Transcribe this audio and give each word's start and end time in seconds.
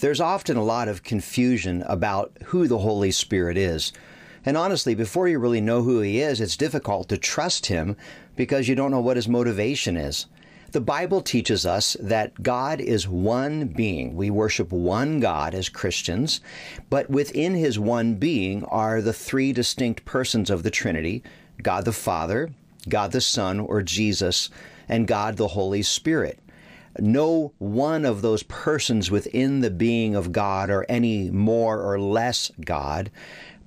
There's 0.00 0.20
often 0.20 0.56
a 0.56 0.62
lot 0.62 0.86
of 0.86 1.02
confusion 1.02 1.82
about 1.82 2.30
who 2.44 2.68
the 2.68 2.78
Holy 2.78 3.10
Spirit 3.10 3.56
is. 3.56 3.92
And 4.46 4.56
honestly, 4.56 4.94
before 4.94 5.26
you 5.26 5.40
really 5.40 5.60
know 5.60 5.82
who 5.82 6.00
He 6.00 6.20
is, 6.20 6.40
it's 6.40 6.56
difficult 6.56 7.08
to 7.08 7.16
trust 7.16 7.66
Him 7.66 7.96
because 8.36 8.68
you 8.68 8.76
don't 8.76 8.92
know 8.92 9.00
what 9.00 9.16
His 9.16 9.26
motivation 9.26 9.96
is. 9.96 10.26
The 10.70 10.80
Bible 10.80 11.20
teaches 11.20 11.66
us 11.66 11.96
that 11.98 12.44
God 12.44 12.80
is 12.80 13.08
one 13.08 13.66
being. 13.66 14.14
We 14.14 14.30
worship 14.30 14.70
one 14.70 15.18
God 15.18 15.52
as 15.52 15.68
Christians, 15.68 16.40
but 16.90 17.10
within 17.10 17.54
His 17.54 17.76
one 17.76 18.14
being 18.14 18.62
are 18.66 19.00
the 19.00 19.12
three 19.12 19.52
distinct 19.52 20.04
persons 20.04 20.48
of 20.48 20.62
the 20.62 20.70
Trinity 20.70 21.24
God 21.60 21.84
the 21.84 21.92
Father, 21.92 22.52
God 22.88 23.10
the 23.10 23.20
Son, 23.20 23.58
or 23.58 23.82
Jesus, 23.82 24.48
and 24.88 25.08
God 25.08 25.36
the 25.36 25.48
Holy 25.48 25.82
Spirit 25.82 26.38
no 27.00 27.52
one 27.58 28.04
of 28.04 28.22
those 28.22 28.42
persons 28.44 29.10
within 29.10 29.60
the 29.60 29.70
being 29.70 30.14
of 30.14 30.32
God 30.32 30.70
are 30.70 30.86
any 30.88 31.30
more 31.30 31.80
or 31.80 32.00
less 32.00 32.50
God. 32.64 33.10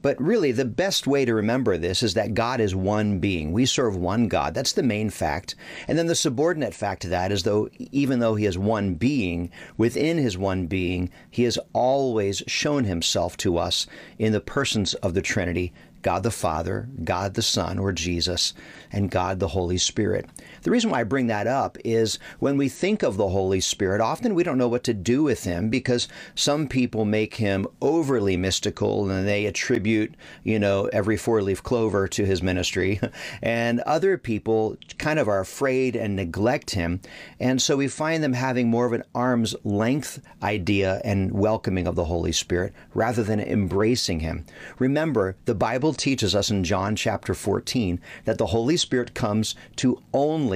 But 0.02 0.20
really, 0.20 0.52
the 0.52 0.66
best 0.66 1.06
way 1.06 1.26
to 1.26 1.34
remember 1.34 1.78
this 1.78 2.02
is 2.02 2.16
that 2.16 2.34
God 2.34 2.60
is 2.60 2.74
one 2.74 3.20
being. 3.20 3.52
We 3.52 3.68
serve 3.68 3.96
one 3.96 4.28
God. 4.28 4.56
That's 4.56 4.72
the 4.72 4.82
main 4.82 5.12
fact. 5.12 5.54
And 5.88 5.98
then 5.98 6.08
the 6.08 6.16
subordinate 6.16 6.74
fact 6.74 7.04
to 7.04 7.10
that 7.10 7.32
is 7.32 7.44
though 7.44 7.70
even 7.78 8.20
though 8.20 8.34
he 8.34 8.46
is 8.46 8.58
one 8.58 8.96
being, 8.96 9.52
within 9.78 10.18
his 10.18 10.38
one 10.38 10.66
being, 10.66 11.12
he 11.30 11.44
has 11.44 11.60
always 11.74 12.42
shown 12.48 12.86
himself 12.86 13.38
to 13.38 13.58
us 13.58 13.86
in 14.18 14.34
the 14.34 14.42
persons 14.42 14.96
of 14.96 15.14
the 15.14 15.22
Trinity 15.22 15.72
God 16.02 16.24
the 16.24 16.32
Father, 16.32 16.90
God 17.04 17.36
the 17.36 17.42
Son, 17.42 17.78
or 17.78 17.92
Jesus, 17.92 18.54
and 18.92 19.12
God 19.12 19.40
the 19.40 19.50
Holy 19.50 19.78
Spirit. 19.78 20.26
The 20.64 20.70
reason 20.70 20.92
why 20.92 21.00
I 21.00 21.04
bring 21.04 21.26
that 21.28 21.48
up 21.48 21.78
is 21.84 22.20
when 22.38 22.56
we 22.56 22.70
think 22.70 23.02
of 23.02 23.18
the 23.18 23.30
Holy 23.30 23.60
Spirit, 23.60 24.00
often 24.00 24.36
we 24.36 24.44
don't 24.44 24.60
know 24.60 24.68
what 24.68 24.84
to 24.84 24.94
do 24.94 25.24
with 25.24 25.44
him 25.44 25.70
because 25.70 26.08
some 26.36 26.68
people 26.68 27.04
make 27.04 27.36
him 27.36 27.66
overly 27.82 28.38
mystical 28.38 29.10
and 29.10 29.28
they 29.28 29.48
attribute, 29.48 30.14
you 30.44 30.60
know, 30.60 30.86
every 30.94 31.18
four 31.18 31.42
leaf 31.42 31.64
clover 31.64 32.08
to 32.10 32.26
his 32.26 32.44
ministry. 32.44 33.00
And 33.42 33.80
other 33.82 34.18
people 34.18 34.78
kind 34.98 35.18
of 35.18 35.28
are 35.28 35.40
afraid 35.40 35.96
and 35.96 36.16
neglect 36.16 36.72
him. 36.72 37.02
And 37.40 37.62
so 37.62 37.78
we 37.78 37.88
find 37.88 38.24
them 38.24 38.34
having 38.34 38.70
more 38.70 38.86
of 38.86 38.94
an 38.94 39.04
arm's 39.16 39.56
length 39.64 40.22
idea 40.44 41.02
and 41.04 41.32
welcoming 41.32 41.88
of 41.88 41.96
the 41.96 42.06
Holy 42.06 42.32
Spirit 42.32 42.74
rather 42.94 43.24
than 43.24 43.40
embracing 43.40 44.20
him. 44.20 44.46
Remember, 44.80 45.36
the 45.46 45.56
Bible 45.56 45.94
teaches 45.94 46.36
us 46.36 46.52
in 46.52 46.64
John 46.64 46.96
chapter 46.96 47.34
14 47.34 48.00
that 48.26 48.38
the 48.38 48.48
Holy 48.48 48.78
Spirit 48.78 49.14
comes 49.14 49.56
to 49.78 50.02
only 50.14 50.51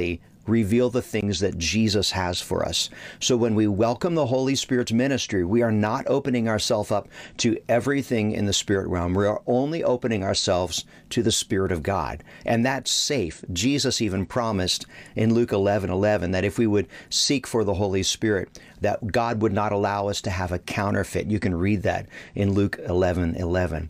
reveal 0.48 0.90
the 0.90 1.02
things 1.02 1.40
that 1.40 1.58
Jesus 1.58 2.12
has 2.12 2.42
for 2.42 2.66
us. 2.66 2.90
So 3.20 3.36
when 3.36 3.56
we 3.56 3.68
welcome 3.68 4.16
the 4.16 4.28
Holy 4.28 4.56
Spirit's 4.56 4.92
ministry, 4.92 5.44
we 5.44 5.62
are 5.62 5.72
not 5.72 6.06
opening 6.08 6.48
ourselves 6.48 6.92
up 6.92 7.08
to 7.38 7.58
everything 7.68 8.32
in 8.32 8.46
the 8.46 8.54
spirit 8.54 8.88
realm. 8.88 9.14
We 9.14 9.26
are 9.26 9.42
only 9.48 9.84
opening 9.84 10.24
ourselves 10.24 10.86
to 11.10 11.24
the 11.24 11.32
Spirit 11.32 11.72
of 11.72 11.84
God. 11.84 12.24
And 12.46 12.66
that's 12.66 12.92
safe. 12.92 13.44
Jesus 13.52 14.02
even 14.02 14.26
promised 14.26 14.86
in 15.16 15.34
Luke 15.34 15.52
11 15.52 15.90
11 15.90 16.32
that 16.32 16.46
if 16.46 16.58
we 16.58 16.68
would 16.68 16.88
seek 17.10 17.48
for 17.48 17.64
the 17.64 17.74
Holy 17.74 18.04
Spirit, 18.04 18.60
that 18.82 19.12
God 19.12 19.42
would 19.42 19.54
not 19.54 19.72
allow 19.72 20.08
us 20.08 20.22
to 20.22 20.30
have 20.30 20.52
a 20.52 20.60
counterfeit. 20.60 21.28
You 21.28 21.40
can 21.40 21.56
read 21.56 21.84
that 21.84 22.08
in 22.36 22.54
Luke 22.54 22.80
11 22.86 23.36
11. 23.36 23.90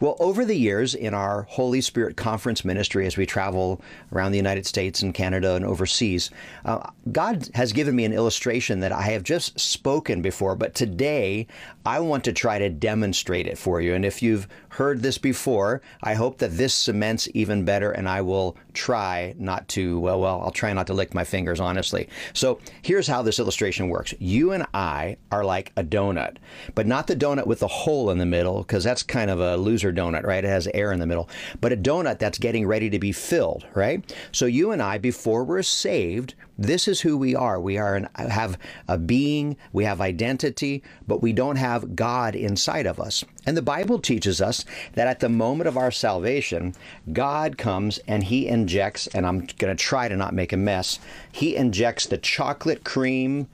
Well, 0.00 0.16
over 0.18 0.46
the 0.46 0.56
years 0.56 0.94
in 0.94 1.12
our 1.12 1.42
Holy 1.42 1.82
Spirit 1.82 2.16
Conference 2.16 2.64
ministry, 2.64 3.04
as 3.04 3.18
we 3.18 3.26
travel 3.26 3.82
around 4.14 4.32
the 4.32 4.38
United 4.38 4.64
States 4.64 5.02
and 5.02 5.12
Canada 5.12 5.54
and 5.56 5.64
overseas, 5.64 6.30
uh, 6.64 6.88
God 7.12 7.50
has 7.52 7.74
given 7.74 7.94
me 7.94 8.06
an 8.06 8.14
illustration 8.14 8.80
that 8.80 8.92
I 8.92 9.02
have 9.02 9.22
just 9.22 9.60
spoken 9.60 10.22
before, 10.22 10.56
but 10.56 10.74
today 10.74 11.46
I 11.84 12.00
want 12.00 12.24
to 12.24 12.32
try 12.32 12.58
to 12.58 12.70
demonstrate 12.70 13.46
it 13.46 13.58
for 13.58 13.82
you. 13.82 13.92
And 13.92 14.06
if 14.06 14.22
you've 14.22 14.48
heard 14.70 15.02
this 15.02 15.18
before, 15.18 15.82
I 16.02 16.14
hope 16.14 16.38
that 16.38 16.56
this 16.56 16.72
cements 16.72 17.28
even 17.34 17.66
better, 17.66 17.90
and 17.90 18.08
I 18.08 18.22
will 18.22 18.56
try 18.72 19.34
not 19.36 19.68
to, 19.68 20.00
well, 20.00 20.20
well, 20.20 20.40
I'll 20.40 20.50
try 20.50 20.72
not 20.72 20.86
to 20.86 20.94
lick 20.94 21.12
my 21.12 21.24
fingers, 21.24 21.60
honestly. 21.60 22.08
So 22.32 22.58
here's 22.80 23.06
how 23.06 23.20
this 23.20 23.38
illustration 23.38 23.90
works 23.90 24.14
you 24.18 24.52
and 24.52 24.64
I 24.72 25.18
are 25.30 25.44
like 25.44 25.72
a 25.76 25.84
donut, 25.84 26.36
but 26.74 26.86
not 26.86 27.06
the 27.06 27.16
donut 27.16 27.46
with 27.46 27.60
the 27.60 27.68
hole 27.68 28.10
in 28.10 28.16
the 28.16 28.24
middle, 28.24 28.62
because 28.62 28.82
that's 28.82 29.02
kind 29.02 29.30
of 29.30 29.40
a 29.40 29.58
loser 29.58 29.89
donut, 29.92 30.24
right? 30.24 30.44
It 30.44 30.48
has 30.48 30.68
air 30.74 30.92
in 30.92 31.00
the 31.00 31.06
middle, 31.06 31.28
but 31.60 31.72
a 31.72 31.76
donut 31.76 32.18
that's 32.18 32.38
getting 32.38 32.66
ready 32.66 32.90
to 32.90 32.98
be 32.98 33.12
filled, 33.12 33.66
right? 33.74 34.14
So 34.32 34.46
you 34.46 34.72
and 34.72 34.82
I, 34.82 34.98
before 34.98 35.44
we're 35.44 35.62
saved, 35.62 36.34
this 36.60 36.86
is 36.86 37.00
who 37.00 37.16
we 37.16 37.34
are. 37.34 37.58
We 37.58 37.78
are 37.78 37.96
an, 37.96 38.08
have 38.14 38.58
a 38.86 38.98
being, 38.98 39.56
we 39.72 39.84
have 39.84 40.00
identity, 40.00 40.82
but 41.08 41.22
we 41.22 41.32
don't 41.32 41.56
have 41.56 41.96
God 41.96 42.34
inside 42.34 42.84
of 42.86 43.00
us. 43.00 43.24
And 43.46 43.56
the 43.56 43.62
Bible 43.62 43.98
teaches 43.98 44.42
us 44.42 44.66
that 44.92 45.08
at 45.08 45.20
the 45.20 45.30
moment 45.30 45.68
of 45.68 45.78
our 45.78 45.90
salvation, 45.90 46.74
God 47.12 47.56
comes 47.56 47.98
and 48.06 48.24
He 48.24 48.46
injects, 48.46 49.06
and 49.08 49.26
I'm 49.26 49.46
going 49.58 49.74
to 49.74 49.82
try 49.82 50.08
to 50.08 50.16
not 50.16 50.34
make 50.34 50.52
a 50.52 50.58
mess, 50.58 50.98
He 51.32 51.56
injects 51.56 52.06
the 52.06 52.18
chocolate 52.18 52.84
cream 52.84 53.48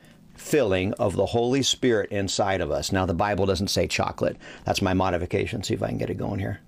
filling 0.46 0.92
of 0.94 1.16
the 1.16 1.26
Holy 1.26 1.62
Spirit 1.62 2.10
inside 2.10 2.60
of 2.60 2.70
us. 2.70 2.92
Now, 2.92 3.04
the 3.04 3.14
Bible 3.14 3.46
doesn't 3.46 3.68
say 3.68 3.88
chocolate. 3.88 4.36
That's 4.64 4.80
my 4.80 4.94
modification. 4.94 5.62
See 5.62 5.74
if 5.74 5.82
I 5.82 5.88
can 5.88 5.98
get 5.98 6.08
it 6.08 6.18
going 6.18 6.38
here. 6.38 6.60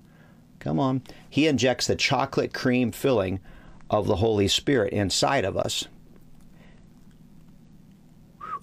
Come 0.59 0.81
on. 0.81 1.03
He 1.31 1.47
injects 1.47 1.87
the 1.87 1.95
chocolate 1.95 2.53
cream 2.53 2.91
filling 2.91 3.39
of 3.89 4.09
the 4.09 4.17
Holy 4.17 4.49
Spirit 4.49 4.93
inside 4.93 5.45
of 5.45 5.57
us. 5.57 5.87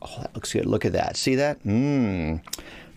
Oh, 0.02 0.18
that 0.20 0.36
looks 0.36 0.52
good. 0.52 0.66
Look 0.66 0.84
at 0.84 0.94
that. 0.94 1.16
See 1.16 1.36
that? 1.36 1.64
Mmm. 1.64 2.42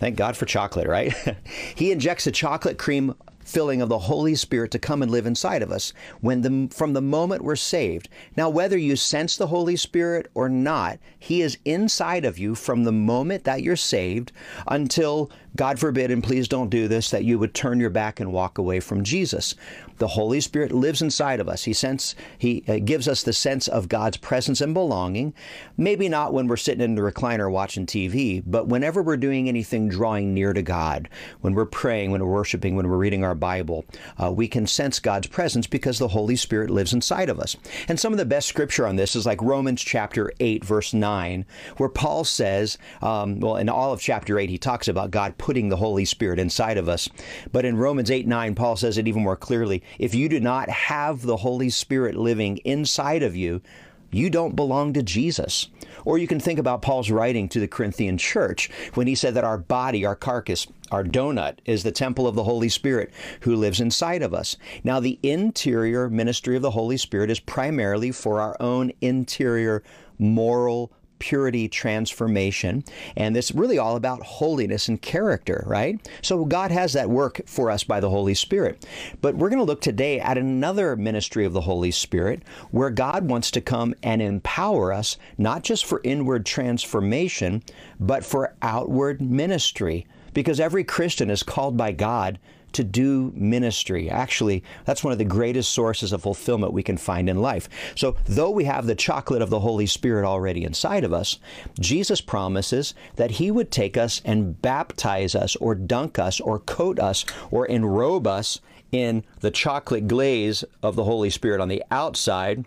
Thank 0.01 0.17
God 0.17 0.37
for 0.37 0.45
chocolate, 0.45 0.89
right? 0.89 1.15
he 1.77 1.93
injects 1.93 2.27
a 2.27 2.33
chocolate 2.33 2.79
cream 2.79 3.15
filling 3.49 3.81
of 3.81 3.89
the 3.89 3.99
Holy 3.99 4.35
Spirit 4.35 4.71
to 4.71 4.79
come 4.79 5.03
and 5.03 5.11
live 5.11 5.25
inside 5.25 5.63
of 5.63 5.73
us 5.73 5.95
when 6.21 6.43
the, 6.43 6.69
from 6.75 6.93
the 6.93 7.01
moment 7.01 7.43
we're 7.43 7.57
saved. 7.57 8.09
Now, 8.37 8.51
whether 8.51 8.77
you 8.77 8.95
sense 8.95 9.37
the 9.37 9.47
Holy 9.47 9.75
Spirit 9.75 10.31
or 10.35 10.51
not, 10.51 10.99
He 11.19 11.41
is 11.41 11.57
inside 11.65 12.27
of 12.27 12.39
you 12.39 12.55
from 12.55 12.85
the 12.85 12.93
moment 12.93 13.45
that 13.45 13.63
you're 13.63 13.75
saved 13.75 14.33
until, 14.67 15.31
God 15.59 15.81
forbid, 15.81 16.13
and 16.13 16.23
please 16.23 16.47
don't 16.47 16.71
do 16.71 16.87
this, 16.87 17.11
that 17.11 17.25
you 17.25 17.37
would 17.41 17.53
turn 17.53 17.81
your 17.81 17.91
back 17.91 18.21
and 18.21 18.33
walk 18.33 18.59
away 18.59 18.79
from 18.79 19.03
Jesus. 19.03 19.57
The 19.97 20.07
Holy 20.07 20.41
Spirit 20.41 20.71
lives 20.71 21.03
inside 21.03 21.41
of 21.41 21.49
us. 21.49 21.65
He 21.65 21.73
sense 21.73 22.15
He 22.39 22.63
uh, 22.69 22.79
gives 22.79 23.09
us 23.09 23.25
the 23.25 23.33
sense 23.33 23.67
of 23.67 23.89
God's 23.89 24.19
presence 24.19 24.61
and 24.61 24.73
belonging. 24.73 25.35
Maybe 25.77 26.09
not 26.09 26.33
when 26.33 26.47
we're 26.47 26.57
sitting 26.57 26.85
in 26.85 26.95
the 26.95 27.03
recliner 27.03 27.51
watching 27.51 27.87
TV, 27.87 28.41
but 28.47 28.69
whenever 28.69 29.03
we're 29.03 29.17
doing 29.17 29.49
anything 29.49 29.89
drawing 29.89 30.33
near 30.33 30.53
to 30.53 30.63
God, 30.63 31.09
when 31.41 31.55
we're 31.55 31.67
praying, 31.67 32.13
when 32.13 32.25
we're 32.25 32.33
worshiping, 32.33 32.77
when 32.77 32.89
we're 32.89 32.97
reading 32.97 33.25
our 33.25 33.35
Bible, 33.35 33.85
uh, 34.23 34.31
we 34.31 34.47
can 34.47 34.65
sense 34.65 35.01
God's 35.01 35.27
presence 35.27 35.67
because 35.67 35.99
the 35.99 36.07
Holy 36.07 36.37
Spirit 36.37 36.71
lives 36.71 36.93
inside 36.93 37.29
of 37.29 37.41
us. 37.41 37.57
And 37.89 37.99
some 37.99 38.13
of 38.13 38.19
the 38.19 38.25
best 38.25 38.47
scripture 38.47 38.87
on 38.87 38.95
this 38.95 39.17
is 39.17 39.27
like 39.27 39.43
Romans 39.43 39.83
chapter 39.83 40.33
8, 40.39 40.65
verse 40.65 40.95
9, 40.95 41.45
where 41.79 41.89
Paul 41.89 42.23
says, 42.23 42.79
um, 43.03 43.41
well, 43.41 43.57
in 43.57 43.69
all 43.69 43.93
of 43.93 44.01
chapter 44.01 44.39
8, 44.39 44.49
he 44.49 44.59
talks 44.59 44.87
about 44.87 45.11
God 45.11 45.37
putting 45.49 45.71
the 45.71 45.77
Holy 45.77 46.05
Spirit 46.05 46.39
inside 46.39 46.77
of 46.77 46.91
us. 46.91 47.09
But 47.53 47.65
in 47.65 47.79
Romans 47.79 48.11
8, 48.11 48.27
9, 48.27 48.55
Paul 48.55 48.77
says 48.77 48.99
it 48.99 49.09
even 49.09 49.23
more 49.23 49.35
clearly. 49.35 49.83
If 49.99 50.15
you 50.15 50.29
do 50.29 50.41
not 50.41 50.69
have 50.69 51.23
the 51.23 51.39
Holy 51.39 51.71
Spirit 51.71 52.17
living 52.17 52.59
inside 52.67 53.23
of 53.23 53.35
you, 53.35 53.63
you 54.11 54.29
don't 54.29 54.55
belong 54.55 54.93
to 54.93 55.03
Jesus. 55.03 55.69
Or 56.05 56.19
you 56.19 56.27
can 56.27 56.39
think 56.39 56.59
about 56.59 56.83
Paul's 56.83 57.11
writing 57.11 57.49
to 57.49 57.61
the 57.61 57.67
Corinthian 57.67 58.19
church 58.19 58.69
when 58.93 59.07
he 59.07 59.15
said 59.15 59.33
that 59.33 59.45
our 59.45 59.57
body, 59.57 60.05
our 60.05 60.15
carcass, 60.15 60.67
our 60.91 61.03
donut 61.03 61.61
is 61.65 61.83
the 61.83 61.93
temple 61.93 62.27
of 62.27 62.35
the 62.35 62.45
Holy 62.45 62.69
Spirit 62.69 63.11
who 63.41 63.57
lives 63.57 63.81
inside 63.81 64.21
of 64.21 64.35
us. 64.35 64.59
Now, 64.85 65.01
the 65.01 65.19
interior 65.23 66.11
ministry 66.11 66.57
of 66.57 66.63
the 66.63 66.73
Holy 66.73 66.99
Spirit 66.99 67.31
is 67.31 67.41
primarily 67.41 68.13
for 68.13 68.43
our 68.43 68.55
own 68.61 68.93
interior 69.01 69.83
moral 70.19 70.93
purity 71.19 71.69
transformation. 71.69 72.85
And 73.17 73.37
it's 73.37 73.53
really 73.53 73.79
all 73.79 73.97
about 73.97 74.23
holiness 74.23 74.89
and 74.89 75.01
character, 75.01 75.65
right? 75.67 75.99
So 76.23 76.45
God 76.45 76.71
has 76.71 76.93
that 76.93 77.11
work 77.11 77.41
for 77.47 77.71
us 77.71 77.85
by 77.85 78.01
the 78.01 78.11
Holy 78.11 78.35
Spirit. 78.35 78.87
But 79.21 79.37
we're 79.37 79.51
going 79.51 79.59
to 79.59 79.65
look 79.65 79.81
today 79.81 80.21
at 80.21 80.39
another 80.39 80.97
ministry 80.97 81.45
of 81.45 81.53
the 81.53 81.63
Holy 81.63 81.91
Spirit 81.91 82.43
where 82.71 82.91
God 82.91 83.29
wants 83.29 83.51
to 83.53 83.61
come 83.61 83.95
and 84.03 84.23
empower 84.23 84.93
us, 84.93 85.17
not 85.37 85.63
just 85.63 85.85
for 85.85 86.01
inward 86.05 86.47
transformation, 86.47 87.63
but 87.99 88.25
for 88.25 88.55
outward 88.63 89.21
ministry. 89.21 90.07
Because 90.35 90.61
every 90.61 90.85
Christian 90.85 91.31
is 91.31 91.43
called 91.43 91.77
by 91.77 91.93
God 91.93 92.39
to 92.73 92.85
do 92.85 93.33
ministry. 93.35 94.11
Actually, 94.11 94.63
that's 94.85 95.05
one 95.05 95.13
of 95.13 95.19
the 95.19 95.25
greatest 95.25 95.73
sources 95.73 96.13
of 96.13 96.23
fulfillment 96.23 96.73
we 96.73 96.83
can 96.83 96.97
find 96.97 97.29
in 97.29 97.41
life. 97.41 97.69
So, 97.95 98.17
though 98.25 98.51
we 98.51 98.65
have 98.65 98.87
the 98.87 98.95
chocolate 98.95 99.43
of 99.43 99.51
the 99.51 99.61
Holy 99.61 99.87
Spirit 99.87 100.25
already 100.25 100.65
inside 100.65 101.05
of 101.05 101.13
us, 101.13 101.39
Jesus 101.81 102.21
promises 102.21 102.95
that 103.17 103.33
He 103.33 103.51
would 103.51 103.71
take 103.71 103.97
us 103.97 104.21
and 104.25 104.61
baptize 104.61 105.35
us, 105.35 105.57
or 105.57 105.75
dunk 105.75 106.19
us, 106.19 106.41
or 106.41 106.59
coat 106.59 106.99
us, 106.99 107.25
or 107.51 107.67
enrobe 107.67 108.27
us 108.27 108.61
in 108.93 109.25
the 109.41 109.51
chocolate 109.51 110.09
glaze 110.09 110.65
of 110.83 110.97
the 110.97 111.05
Holy 111.05 111.31
Spirit 111.31 111.61
on 111.61 111.69
the 111.69 111.83
outside 111.91 112.65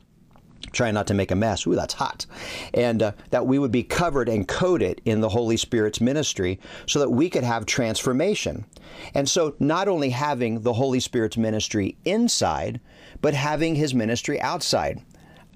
trying 0.71 0.94
not 0.94 1.07
to 1.07 1.13
make 1.13 1.31
a 1.31 1.35
mess. 1.35 1.65
Ooh, 1.68 1.75
that's 1.75 1.94
hot. 1.94 2.25
And 2.73 3.01
uh, 3.01 3.12
that 3.29 3.45
we 3.45 3.59
would 3.59 3.71
be 3.71 3.83
covered 3.83 4.29
and 4.29 4.47
coated 4.47 5.01
in 5.06 5.21
the 5.21 5.29
Holy 5.29 5.57
Spirit's 5.57 6.01
ministry 6.01 6.59
so 6.85 7.00
that 7.00 7.09
we 7.09 7.29
could 7.29 7.44
have 7.44 7.65
transformation. 7.65 8.65
And 9.13 9.27
so, 9.27 9.56
not 9.59 9.88
only 9.88 10.09
having 10.09 10.62
the 10.62 10.73
Holy 10.73 11.00
Spirit's 11.00 11.38
ministry 11.38 11.97
inside, 12.06 12.79
but 13.21 13.33
having 13.33 13.75
his 13.75 13.94
ministry 13.94 14.39
outside. 14.41 15.01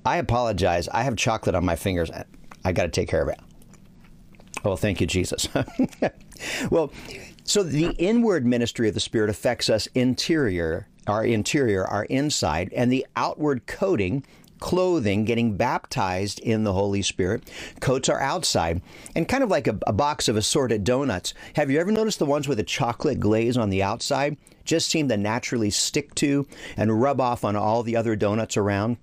I 0.06 0.18
apologize. 0.18 0.88
I 0.90 1.04
have 1.04 1.16
chocolate 1.16 1.56
on 1.56 1.66
my 1.66 1.76
fingers. 1.76 2.12
I 2.64 2.72
got 2.72 2.84
to 2.84 2.90
take 2.90 3.10
care 3.10 3.24
of 3.24 3.30
it. 3.30 3.40
Oh, 4.64 4.76
thank 4.76 5.02
you, 5.02 5.08
Jesus. 5.08 5.48
well, 6.70 6.92
so 7.44 7.62
the 7.62 7.92
inward 7.98 8.46
ministry 8.46 8.88
of 8.88 8.94
the 8.94 9.00
Spirit 9.00 9.30
affects 9.30 9.70
us 9.70 9.88
interior, 9.94 10.88
our 11.08 11.24
interior, 11.24 11.86
our 11.86 12.06
inside, 12.06 12.74
and 12.76 12.92
the 12.92 13.06
outward 13.16 13.68
coating 13.68 14.26
clothing, 14.60 15.26
getting 15.26 15.58
baptized 15.58 16.40
in 16.40 16.64
the 16.64 16.74
Holy 16.74 17.02
Spirit, 17.02 17.50
coats 17.80 18.10
are 18.10 18.20
outside. 18.20 18.82
And 19.16 19.28
kind 19.28 19.44
of 19.44 19.50
like 19.50 19.68
a, 19.68 19.78
a, 19.88 19.94
box 19.94 20.28
of 20.28 20.38
assorted 20.38 20.84
donuts. 20.84 21.34
Have 21.56 21.72
you 21.72 21.80
ever 21.80 21.92
noticed 21.92 22.20
the 22.20 22.26
ones 22.26 22.48
with 22.48 22.60
a 22.60 22.64
chocolate 22.64 23.20
glaze 23.20 23.58
on 23.58 23.70
the 23.70 23.84
outside 23.84 24.38
just 24.64 24.90
seem 24.90 25.08
to 25.10 25.18
naturally 25.18 25.70
stick 25.70 26.14
to 26.16 26.48
and 26.76 27.02
rub 27.02 27.22
off 27.22 27.44
on 27.44 27.56
all 27.56 27.84
the 27.84 27.96
other 27.96 28.16
donuts 28.16 28.58
around? 28.58 28.98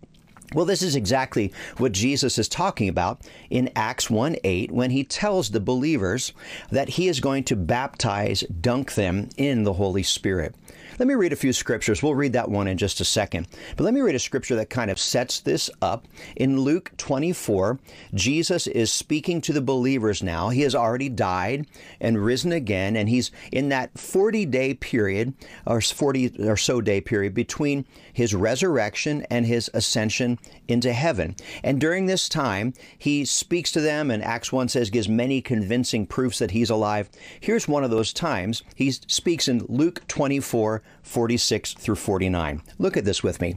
Well, 0.54 0.66
this 0.66 0.82
is 0.82 0.96
exactly 0.96 1.52
what 1.78 1.92
Jesus 1.92 2.38
is 2.38 2.48
talking 2.48 2.88
about 2.88 3.22
in 3.48 3.70
Acts 3.74 4.10
1 4.10 4.36
8 4.44 4.70
when 4.70 4.90
he 4.90 5.02
tells 5.02 5.50
the 5.50 5.60
believers 5.60 6.32
that 6.70 6.90
he 6.90 7.08
is 7.08 7.20
going 7.20 7.44
to 7.44 7.56
baptize, 7.56 8.42
dunk 8.42 8.94
them 8.94 9.30
in 9.38 9.64
the 9.64 9.72
Holy 9.74 10.02
Spirit. 10.02 10.54
Let 10.98 11.08
me 11.08 11.14
read 11.14 11.32
a 11.32 11.36
few 11.36 11.54
scriptures. 11.54 12.02
We'll 12.02 12.14
read 12.14 12.34
that 12.34 12.50
one 12.50 12.68
in 12.68 12.76
just 12.76 13.00
a 13.00 13.04
second. 13.04 13.48
But 13.76 13.84
let 13.84 13.94
me 13.94 14.02
read 14.02 14.14
a 14.14 14.20
scripture 14.20 14.56
that 14.56 14.68
kind 14.68 14.90
of 14.90 14.98
sets 14.98 15.40
this 15.40 15.70
up. 15.80 16.06
In 16.36 16.60
Luke 16.60 16.92
24, 16.98 17.78
Jesus 18.14 18.66
is 18.66 18.92
speaking 18.92 19.40
to 19.40 19.54
the 19.54 19.62
believers 19.62 20.22
now. 20.22 20.50
He 20.50 20.60
has 20.62 20.74
already 20.74 21.08
died 21.08 21.66
and 22.00 22.22
risen 22.22 22.52
again, 22.52 22.94
and 22.96 23.08
he's 23.08 23.30
in 23.50 23.70
that 23.70 23.98
40 23.98 24.44
day 24.46 24.74
period, 24.74 25.32
or 25.66 25.80
40 25.80 26.46
or 26.46 26.58
so 26.58 26.80
day 26.80 27.00
period, 27.00 27.32
between 27.32 27.86
his 28.12 28.34
resurrection 28.34 29.26
and 29.30 29.46
his 29.46 29.70
ascension 29.74 30.38
into 30.68 30.92
heaven. 30.92 31.36
And 31.62 31.80
during 31.80 32.06
this 32.06 32.28
time, 32.28 32.74
he 32.98 33.24
speaks 33.24 33.72
to 33.72 33.80
them, 33.80 34.10
and 34.10 34.22
Acts 34.22 34.52
1 34.52 34.68
says, 34.68 34.90
gives 34.90 35.08
many 35.08 35.40
convincing 35.40 36.06
proofs 36.06 36.38
that 36.38 36.50
he's 36.50 36.70
alive. 36.70 37.10
Here's 37.40 37.68
one 37.68 37.84
of 37.84 37.90
those 37.90 38.12
times. 38.12 38.62
He 38.74 38.92
speaks 38.92 39.48
in 39.48 39.64
Luke 39.68 40.06
24, 40.08 40.82
46 41.02 41.74
through 41.74 41.94
49. 41.96 42.62
Look 42.78 42.96
at 42.96 43.04
this 43.04 43.22
with 43.22 43.40
me. 43.40 43.56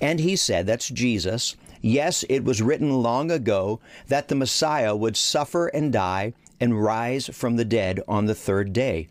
And 0.00 0.20
he 0.20 0.36
said, 0.36 0.66
that's 0.66 0.88
Jesus, 0.88 1.56
yes, 1.80 2.24
it 2.28 2.44
was 2.44 2.62
written 2.62 3.02
long 3.02 3.30
ago 3.30 3.80
that 4.08 4.28
the 4.28 4.34
Messiah 4.34 4.96
would 4.96 5.16
suffer 5.16 5.68
and 5.68 5.92
die 5.92 6.32
and 6.60 6.82
rise 6.82 7.26
from 7.28 7.56
the 7.56 7.64
dead 7.64 8.00
on 8.06 8.26
the 8.26 8.34
third 8.34 8.72
day. 8.72 9.08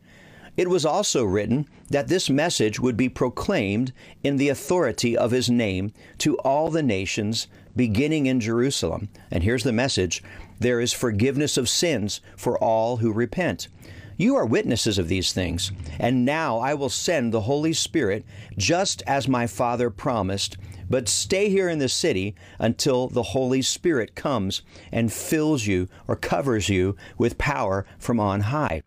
It 0.59 0.69
was 0.69 0.85
also 0.85 1.23
written 1.23 1.69
that 1.89 2.09
this 2.09 2.29
message 2.29 2.81
would 2.81 2.97
be 2.97 3.07
proclaimed 3.07 3.94
in 4.25 4.35
the 4.35 4.50
authority 4.50 5.15
of 5.15 5.31
his 5.31 5.50
name 5.50 5.94
to 6.17 6.38
all 6.39 6.69
the 6.69 6.83
nations, 6.83 7.47
beginning 7.77 8.25
in 8.25 8.41
Jerusalem. 8.41 9.07
And 9.31 9.41
here's 9.41 9.63
the 9.63 9.71
message 9.71 10.21
there 10.59 10.81
is 10.81 10.91
forgiveness 10.91 11.56
of 11.56 11.69
sins 11.69 12.19
for 12.35 12.61
all 12.61 12.97
who 12.97 13.13
repent. 13.13 13.69
You 14.17 14.35
are 14.35 14.45
witnesses 14.45 14.97
of 14.97 15.07
these 15.07 15.31
things. 15.31 15.71
And 15.97 16.25
now 16.25 16.59
I 16.59 16.73
will 16.73 16.89
send 16.89 17.31
the 17.31 17.47
Holy 17.47 17.71
Spirit 17.71 18.25
just 18.57 19.01
as 19.07 19.29
my 19.29 19.47
Father 19.47 19.89
promised. 19.89 20.57
But 20.89 21.07
stay 21.07 21.47
here 21.47 21.69
in 21.69 21.79
the 21.79 21.88
city 21.88 22.35
until 22.59 23.07
the 23.07 23.23
Holy 23.31 23.62
Spirit 23.62 24.13
comes 24.13 24.62
and 24.91 25.13
fills 25.13 25.67
you 25.67 25.88
or 26.05 26.17
covers 26.17 26.67
you 26.67 26.97
with 27.17 27.38
power 27.38 27.85
from 27.97 28.19
on 28.19 28.41
high. 28.41 28.81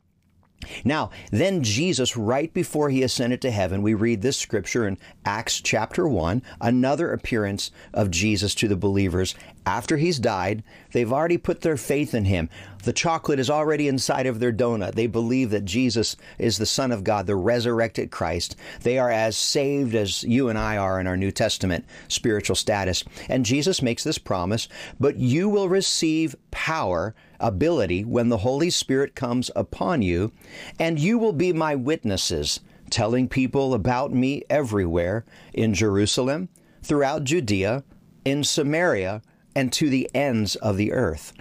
Now, 0.85 1.11
then 1.31 1.62
Jesus, 1.62 2.17
right 2.17 2.53
before 2.53 2.91
he 2.91 3.03
ascended 3.03 3.41
to 3.43 3.50
heaven, 3.50 3.82
we 3.82 3.94
read 3.94 4.23
this 4.23 4.37
scripture 4.37 4.87
in 4.87 4.99
Acts 5.25 5.61
chapter 5.61 6.06
1, 6.06 6.43
another 6.61 7.12
appearance 7.12 7.70
of 7.93 8.11
Jesus 8.11 8.55
to 8.56 8.69
the 8.69 8.76
believers. 8.76 9.35
After 9.64 9.97
he's 9.97 10.19
died, 10.19 10.64
they've 10.93 11.12
already 11.12 11.38
put 11.38 11.61
their 11.61 11.76
faith 11.76 12.14
in 12.14 12.25
him. 12.25 12.49
The 12.82 12.93
chocolate 12.93 13.38
is 13.38 13.49
already 13.49 13.87
inside 13.87 14.26
of 14.26 14.41
their 14.41 14.53
donut. 14.53 14.94
They 14.97 15.06
believe 15.06 15.50
that 15.50 15.64
Jesus 15.64 16.17
is 16.38 16.59
the 16.59 16.67
Son 16.67 16.91
of 16.91 17.05
God, 17.05 17.26
the 17.26 17.37
resurrected 17.37 18.11
Christ. 18.11 18.56
They 18.82 18.99
are 18.99 19.11
as 19.11 19.37
saved 19.37 19.94
as 19.94 20.25
you 20.25 20.49
and 20.49 20.59
I 20.59 20.76
are 20.76 20.99
in 20.99 21.06
our 21.06 21.17
New 21.17 21.31
Testament 21.31 21.85
spiritual 22.09 22.56
status. 22.56 23.05
And 23.29 23.44
Jesus 23.44 23.82
makes 23.82 24.03
this 24.03 24.19
promise, 24.19 24.69
but 24.99 25.17
you 25.17 25.49
will 25.49 25.69
receive 25.69 26.35
power 26.50 27.14
ability 27.42 28.04
when 28.04 28.28
the 28.28 28.38
Holy 28.38 28.70
Spirit 28.70 29.14
comes 29.14 29.50
upon 29.54 30.00
you, 30.00 30.32
and 30.78 30.98
you 30.98 31.18
will 31.18 31.32
be 31.32 31.52
my 31.52 31.74
witnesses, 31.74 32.60
telling 32.90 33.28
people 33.28 33.74
about 33.74 34.12
me 34.12 34.42
everywhere 34.48 35.24
in 35.52 35.74
Jerusalem, 35.74 36.48
throughout 36.82 37.24
Judea, 37.24 37.84
in 38.24 38.44
Samaria, 38.44 39.22
and 39.54 39.72
to 39.72 39.90
the 39.90 40.10
ends 40.14 40.56
of 40.56 40.76
the 40.76 40.92
earth. 40.92 41.32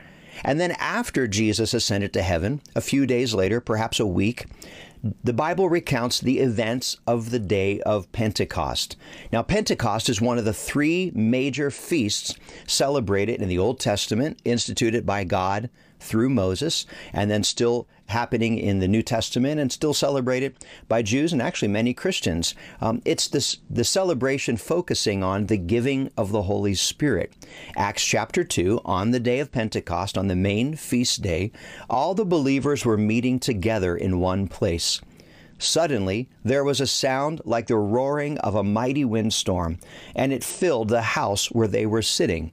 And 0.44 0.60
then 0.60 0.72
after 0.80 1.28
Jesus 1.28 1.74
ascended 1.74 2.14
to 2.14 2.22
heaven, 2.22 2.62
a 2.76 2.82
few 2.82 3.06
days 3.06 3.34
later, 3.34 3.60
perhaps 3.62 4.00
a 4.00 4.08
week, 4.08 4.46
the 5.24 5.34
Bible 5.34 5.68
recounts 5.68 6.20
the 6.20 6.40
events 6.40 6.98
of 7.08 7.32
the 7.32 7.40
day 7.40 7.82
of 7.82 8.12
Pentecost. 8.12 8.96
Now, 9.32 9.42
Pentecost 9.42 10.10
is 10.10 10.22
one 10.22 10.38
of 10.38 10.46
the 10.46 10.54
three 10.54 11.12
major 11.16 11.72
feasts 11.72 12.36
celebrated 12.68 13.42
in 13.42 13.50
the 13.50 13.58
Old 13.58 13.80
Testament, 13.80 14.40
instituted 14.46 15.06
by 15.06 15.24
God 15.24 15.70
through 16.02 16.30
Moses, 16.30 16.86
and 17.14 17.30
then 17.30 17.44
still 17.44 17.88
happening 18.08 18.58
in 18.58 18.80
the 18.80 18.88
New 18.88 19.02
Testament 19.02 19.60
and 19.60 19.72
still 19.72 19.94
celebrated 19.94 20.56
by 20.88 21.02
Jews 21.02 21.32
and 21.32 21.42
actually 21.42 21.70
many 21.70 21.94
Christians. 21.94 22.54
Um, 22.82 23.02
it's 23.06 23.28
this 23.28 23.58
the 23.70 23.84
celebration 23.84 24.58
focusing 24.58 25.24
on 25.24 25.48
the 25.48 25.58
giving 25.58 26.12
of 26.18 26.32
the 26.32 26.44
Holy 26.44 26.76
Spirit. 26.76 27.34
Acts 27.76 28.06
chapter 28.06 28.44
2, 28.44 28.82
on 28.86 29.12
the 29.12 29.20
day 29.20 29.40
of 29.40 29.52
Pentecost, 29.52 30.18
on 30.18 30.28
the 30.28 30.36
main 30.36 30.76
feast 30.76 31.22
day, 31.22 31.52
all 31.90 32.14
the 32.14 32.26
believers 32.26 32.86
were 32.86 32.98
meeting 32.98 33.40
together 33.40 33.96
in 33.96 34.20
one 34.20 34.48
place. 34.48 35.02
Suddenly, 35.58 36.28
there 36.44 36.64
was 36.64 36.82
a 36.82 36.88
sound 36.88 37.40
like 37.46 37.68
the 37.68 37.78
roaring 37.78 38.40
of 38.40 38.56
a 38.56 38.64
mighty 38.64 39.06
windstorm, 39.06 39.78
and 40.16 40.34
it 40.34 40.44
filled 40.44 40.90
the 40.90 41.04
house 41.04 41.52
where 41.52 41.68
they 41.68 41.86
were 41.86 42.02
sitting. 42.02 42.52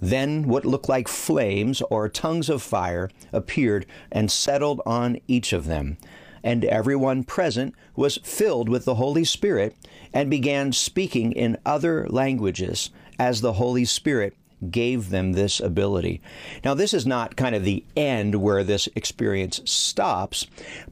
Then 0.00 0.46
what 0.46 0.64
looked 0.64 0.88
like 0.88 1.08
flames 1.08 1.82
or 1.90 2.08
tongues 2.08 2.48
of 2.48 2.62
fire 2.62 3.10
appeared 3.32 3.86
and 4.12 4.30
settled 4.30 4.80
on 4.86 5.18
each 5.26 5.52
of 5.52 5.66
them. 5.66 5.98
And 6.42 6.64
everyone 6.64 7.24
present 7.24 7.74
was 7.96 8.18
filled 8.22 8.68
with 8.68 8.84
the 8.84 8.94
Holy 8.94 9.24
Spirit 9.24 9.74
and 10.14 10.30
began 10.30 10.72
speaking 10.72 11.32
in 11.32 11.58
other 11.66 12.06
languages 12.08 12.90
as 13.18 13.40
the 13.40 13.54
Holy 13.54 13.84
Spirit 13.84 14.34
gave 14.70 15.10
them 15.10 15.32
this 15.32 15.60
ability. 15.60 16.20
Now, 16.64 16.74
this 16.74 16.92
is 16.92 17.06
not 17.06 17.36
kind 17.36 17.54
of 17.54 17.64
the 17.64 17.84
end 17.96 18.36
where 18.36 18.64
this 18.64 18.88
experience 18.94 19.60
stops, 19.64 20.46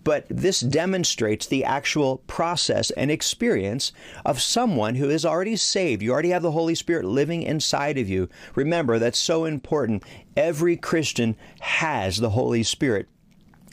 but 0.05 0.27
this 0.29 0.61
demonstrates 0.61 1.47
the 1.47 1.65
actual 1.65 2.19
process 2.27 2.91
and 2.93 3.11
experience 3.11 3.93
of 4.25 4.41
someone 4.41 4.95
who 4.95 5.11
is 5.11 5.25
already 5.25 5.57
saved. 5.57 6.03
You 6.03 6.13
already 6.13 6.31
have 6.31 6.43
the 6.43 6.53
Holy 6.53 6.75
Spirit 6.75 7.05
living 7.05 7.43
inside 7.43 7.99
of 7.99 8.09
you. 8.09 8.29
Remember, 8.55 8.99
that's 8.99 9.19
so 9.19 9.45
important. 9.45 10.03
Every 10.37 10.77
Christian 10.77 11.37
has 11.61 12.19
the 12.19 12.31
Holy 12.31 12.63
Spirit 12.63 13.09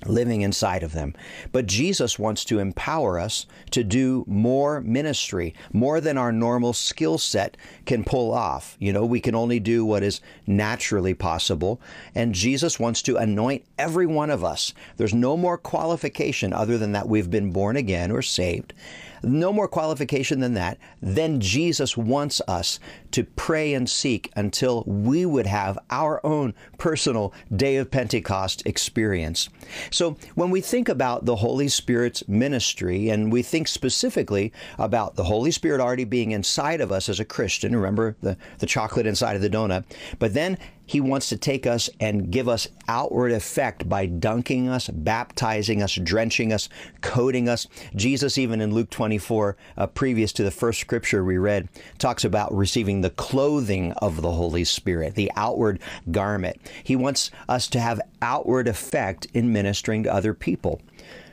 living 0.06 0.42
inside 0.42 0.84
of 0.84 0.94
them. 0.94 1.14
But 1.52 1.66
Jesus 1.66 2.20
wants 2.20 2.46
to 2.46 2.60
empower 2.60 3.20
us 3.20 3.46
to 3.72 3.84
do 3.84 4.24
more 4.28 4.82
ministry, 4.82 5.54
more 5.72 6.02
than 6.02 6.18
our 6.18 6.32
normal 6.32 6.74
skill 6.74 7.18
set 7.18 7.58
can 7.86 8.04
pull 8.04 8.34
off. 8.34 8.76
You 8.80 8.94
know, 8.94 9.06
we 9.06 9.20
can 9.20 9.36
only 9.36 9.60
do 9.60 9.86
what 9.86 10.04
is 10.04 10.22
naturally 10.48 11.14
possible. 11.14 11.82
And 12.16 12.36
Jesus 12.36 12.80
wants 12.80 13.02
to 13.04 13.18
anoint 13.18 13.66
every 13.78 14.06
one 14.06 14.30
of 14.30 14.44
us. 14.44 14.74
There's 14.98 15.14
no 15.14 15.38
more 15.38 15.58
qualification 15.58 16.54
other 16.54 16.78
than 16.78 16.92
that 16.94 17.08
we've 17.08 17.30
been 17.30 17.52
born 17.52 17.76
again 17.78 18.12
or 18.12 18.22
saved 18.22 18.74
no 19.24 19.54
more 19.54 19.68
qualification 19.68 20.40
than 20.40 20.54
that. 20.54 20.78
Then 21.02 21.40
Jesus 21.40 21.98
wants 21.98 22.42
us 22.48 22.80
to 23.12 23.24
pray 23.24 23.74
and 23.74 23.90
seek 23.90 24.32
until 24.36 24.84
we 24.86 25.26
would 25.26 25.46
have 25.46 25.80
our 25.90 26.24
own 26.26 26.54
personal 26.78 27.34
day 27.56 27.78
of 27.78 27.92
Pentecost 27.92 28.66
experience. 28.66 29.50
So 29.92 30.18
when 30.36 30.50
we 30.50 30.62
think 30.62 30.90
about 30.90 31.26
the 31.26 31.38
Holy 31.38 31.68
Spirit's 31.68 32.28
ministry 32.28 33.10
and 33.10 33.32
we 33.32 33.42
think 33.42 33.68
specifically 33.68 34.52
about 34.78 35.16
the 35.16 35.24
Holy 35.24 35.52
Spirit 35.52 35.82
already 35.82 36.06
being 36.06 36.32
inside 36.32 36.82
of 36.82 36.92
us 36.92 37.10
as 37.10 37.20
a 37.20 37.26
Christian, 37.26 37.76
remember 37.76 38.16
the, 38.22 38.38
the 38.60 38.66
chocolate 38.66 39.08
inside 39.08 39.36
of 39.36 39.42
the 39.42 39.50
donut, 39.50 39.86
but 40.20 40.34
then 40.34 40.58
He 40.94 41.02
wants 41.02 41.28
to 41.30 41.38
take 41.38 41.66
us 41.66 41.90
and 42.00 42.30
give 42.30 42.48
us 42.48 42.68
outward 42.88 43.32
effect 43.32 43.90
by 43.90 44.06
dunking 44.06 44.70
us, 44.70 44.90
baptizing 44.90 45.82
us, 45.82 45.96
drenching 45.96 46.54
us, 46.54 46.70
coating 47.02 47.50
us. 47.50 47.66
Jesus, 47.96 48.38
even 48.38 48.62
in 48.62 48.76
Luke 48.76 48.92
24, 48.92 49.58
uh, 49.76 49.88
previous 49.88 50.32
to 50.34 50.44
the 50.44 50.52
first 50.52 50.80
scripture 50.80 51.24
we 51.24 51.40
read, 51.40 51.68
talks 51.98 52.24
about 52.24 52.54
receiving 52.54 53.02
the 53.02 53.10
clothing 53.10 53.94
of 53.94 54.22
the 54.22 54.34
Holy 54.34 54.64
Spirit, 54.64 55.16
the 55.16 55.32
outward 55.36 55.80
garment. 56.12 56.62
He 56.84 56.96
wants 56.96 57.32
us 57.50 57.68
to 57.70 57.80
have 57.80 58.00
outward 58.22 58.68
effect 58.68 59.26
in 59.34 59.52
ministering 59.52 60.04
to 60.04 60.14
other 60.14 60.36
people. 60.36 60.80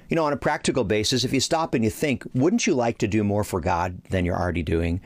You 0.09 0.17
know, 0.17 0.25
on 0.25 0.33
a 0.33 0.39
practical 0.39 0.85
basis, 0.85 1.23
if 1.23 1.35
you 1.35 1.41
stop 1.41 1.75
and 1.75 1.85
you 1.85 1.91
think, 1.91 2.25
wouldn't 2.33 2.67
you 2.67 2.75
like 2.75 2.97
to 2.97 3.07
do 3.07 3.23
more 3.23 3.45
for 3.45 3.61
God 3.61 4.03
than 4.09 4.25
you're 4.25 4.41
already 4.41 4.63
doing? 4.63 5.03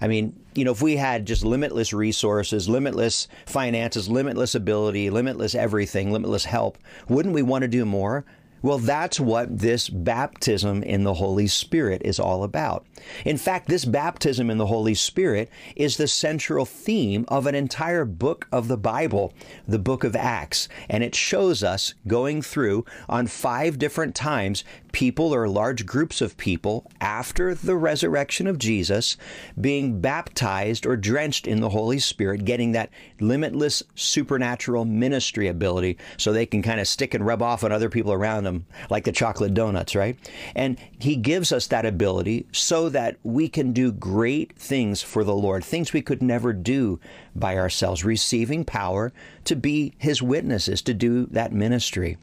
I 0.00 0.06
mean, 0.06 0.38
you 0.56 0.64
know, 0.64 0.72
if 0.72 0.82
we 0.82 0.96
had 0.96 1.26
just 1.26 1.44
limitless 1.44 1.92
resources, 1.92 2.68
limitless 2.68 3.28
finances, 3.46 4.08
limitless 4.08 4.54
ability, 4.54 5.10
limitless 5.10 5.54
everything, 5.54 6.10
limitless 6.10 6.44
help, 6.44 6.78
wouldn't 7.08 7.34
we 7.34 7.42
want 7.42 7.62
to 7.62 7.68
do 7.68 7.84
more? 7.84 8.24
Well, 8.62 8.78
that's 8.78 9.20
what 9.20 9.58
this 9.58 9.88
baptism 9.88 10.82
in 10.82 11.04
the 11.04 11.14
Holy 11.14 11.46
Spirit 11.46 12.02
is 12.04 12.18
all 12.18 12.42
about. 12.42 12.86
In 13.24 13.36
fact, 13.36 13.68
this 13.68 13.84
baptism 13.84 14.50
in 14.50 14.58
the 14.58 14.66
Holy 14.66 14.94
Spirit 14.94 15.50
is 15.74 15.96
the 15.96 16.08
central 16.08 16.64
theme 16.64 17.24
of 17.28 17.46
an 17.46 17.54
entire 17.54 18.04
book 18.04 18.48
of 18.52 18.68
the 18.68 18.76
Bible, 18.76 19.32
the 19.66 19.78
book 19.78 20.04
of 20.04 20.16
Acts. 20.16 20.68
And 20.88 21.02
it 21.02 21.14
shows 21.14 21.62
us 21.62 21.94
going 22.06 22.42
through 22.42 22.84
on 23.08 23.26
five 23.26 23.78
different 23.78 24.14
times 24.14 24.64
people 24.96 25.34
or 25.34 25.46
large 25.46 25.84
groups 25.84 26.22
of 26.22 26.38
people 26.38 26.90
after 27.02 27.54
the 27.54 27.76
resurrection 27.76 28.46
of 28.46 28.58
Jesus 28.58 29.18
being 29.60 30.00
baptized 30.00 30.86
or 30.86 30.96
drenched 30.96 31.46
in 31.46 31.60
the 31.60 31.68
Holy 31.68 31.98
Spirit, 31.98 32.46
getting 32.46 32.72
that 32.72 32.88
limitless 33.20 33.82
supernatural 33.94 34.86
ministry 34.86 35.48
ability 35.48 35.98
so 36.16 36.32
they 36.32 36.46
can 36.46 36.62
kind 36.62 36.80
of 36.80 36.88
stick 36.88 37.12
and 37.12 37.26
rub 37.26 37.42
off 37.42 37.62
on 37.62 37.72
other 37.72 37.90
people 37.90 38.10
around 38.10 38.44
them, 38.44 38.64
like 38.88 39.04
the 39.04 39.12
chocolate 39.12 39.52
donuts, 39.52 39.94
right? 39.94 40.16
And 40.54 40.78
He 40.98 41.14
gives 41.16 41.52
us 41.52 41.66
that 41.66 41.84
ability 41.84 42.46
so 42.52 42.85
that 42.90 43.16
we 43.22 43.48
can 43.48 43.72
do 43.72 43.92
great 43.92 44.56
things 44.56 45.02
for 45.02 45.24
the 45.24 45.34
Lord, 45.34 45.64
things 45.64 45.92
we 45.92 46.02
could 46.02 46.22
never 46.22 46.52
do 46.52 47.00
by 47.34 47.56
ourselves, 47.56 48.04
receiving 48.04 48.64
power 48.64 49.12
to 49.44 49.56
be 49.56 49.94
His 49.98 50.22
witnesses, 50.22 50.82
to 50.82 50.94
do 50.94 51.26
that 51.26 51.52
ministry. 51.52 52.18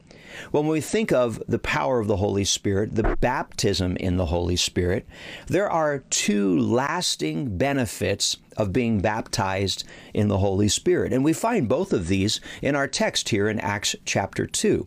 When 0.52 0.68
we 0.68 0.82
think 0.82 1.12
of 1.12 1.42
the 1.48 1.60
power 1.60 2.00
of 2.00 2.08
the 2.08 2.18
Holy 2.18 2.44
Spirit, 2.44 2.96
the 2.96 3.16
baptism 3.22 3.96
in 3.98 4.18
the 4.18 4.28
Holy 4.28 4.56
Spirit, 4.56 5.06
there 5.48 5.70
are 5.70 6.00
two 6.10 6.58
lasting 6.58 7.58
benefits 7.58 8.38
of 8.58 8.74
being 8.74 9.00
baptized 9.00 9.84
in 10.14 10.28
the 10.28 10.40
Holy 10.40 10.68
Spirit. 10.68 11.14
And 11.14 11.24
we 11.24 11.34
find 11.34 11.70
both 11.70 11.94
of 11.94 12.08
these 12.08 12.40
in 12.62 12.76
our 12.76 12.88
text 12.88 13.30
here 13.30 13.48
in 13.48 13.60
Acts 13.60 13.96
chapter 14.06 14.46
2. 14.46 14.86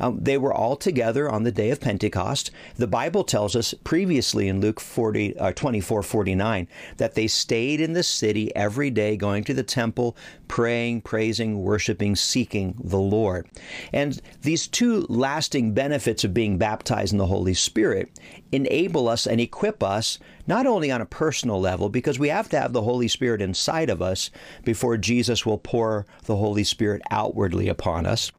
Um, 0.00 0.18
they 0.20 0.38
were 0.38 0.52
all 0.52 0.76
together 0.76 1.30
on 1.30 1.44
the 1.44 1.52
day 1.52 1.70
of 1.70 1.80
Pentecost. 1.80 2.50
The 2.76 2.86
Bible 2.86 3.24
tells 3.24 3.54
us 3.56 3.74
previously 3.84 4.48
in 4.48 4.60
Luke 4.60 4.80
40, 4.80 5.38
uh, 5.38 5.52
24 5.52 6.02
49 6.02 6.68
that 6.96 7.14
they 7.14 7.26
stayed 7.26 7.80
in 7.80 7.92
the 7.92 8.02
city 8.02 8.54
every 8.54 8.90
day, 8.90 9.16
going 9.16 9.44
to 9.44 9.54
the 9.54 9.62
temple, 9.62 10.16
praying, 10.48 11.02
praising, 11.02 11.62
worshiping, 11.62 12.16
seeking 12.16 12.74
the 12.82 12.98
Lord. 12.98 13.48
And 13.92 14.20
these 14.42 14.66
two 14.66 15.06
lasting 15.08 15.72
benefits 15.72 16.24
of 16.24 16.34
being 16.34 16.58
baptized 16.58 17.12
in 17.12 17.18
the 17.18 17.26
Holy 17.26 17.54
Spirit 17.54 18.10
enable 18.52 19.08
us 19.08 19.26
and 19.26 19.40
equip 19.40 19.82
us 19.82 20.18
not 20.46 20.66
only 20.66 20.90
on 20.90 21.00
a 21.00 21.06
personal 21.06 21.60
level, 21.60 21.88
because 21.88 22.18
we 22.18 22.28
have 22.28 22.48
to 22.50 22.60
have 22.60 22.72
the 22.72 22.82
Holy 22.82 23.08
Spirit 23.08 23.40
inside 23.40 23.90
of 23.90 24.02
us 24.02 24.30
before 24.64 24.96
Jesus 24.96 25.46
will 25.46 25.58
pour 25.58 26.06
the 26.26 26.36
Holy 26.36 26.64
Spirit 26.64 27.02
outwardly 27.10 27.68
upon 27.68 28.06
us. 28.06 28.30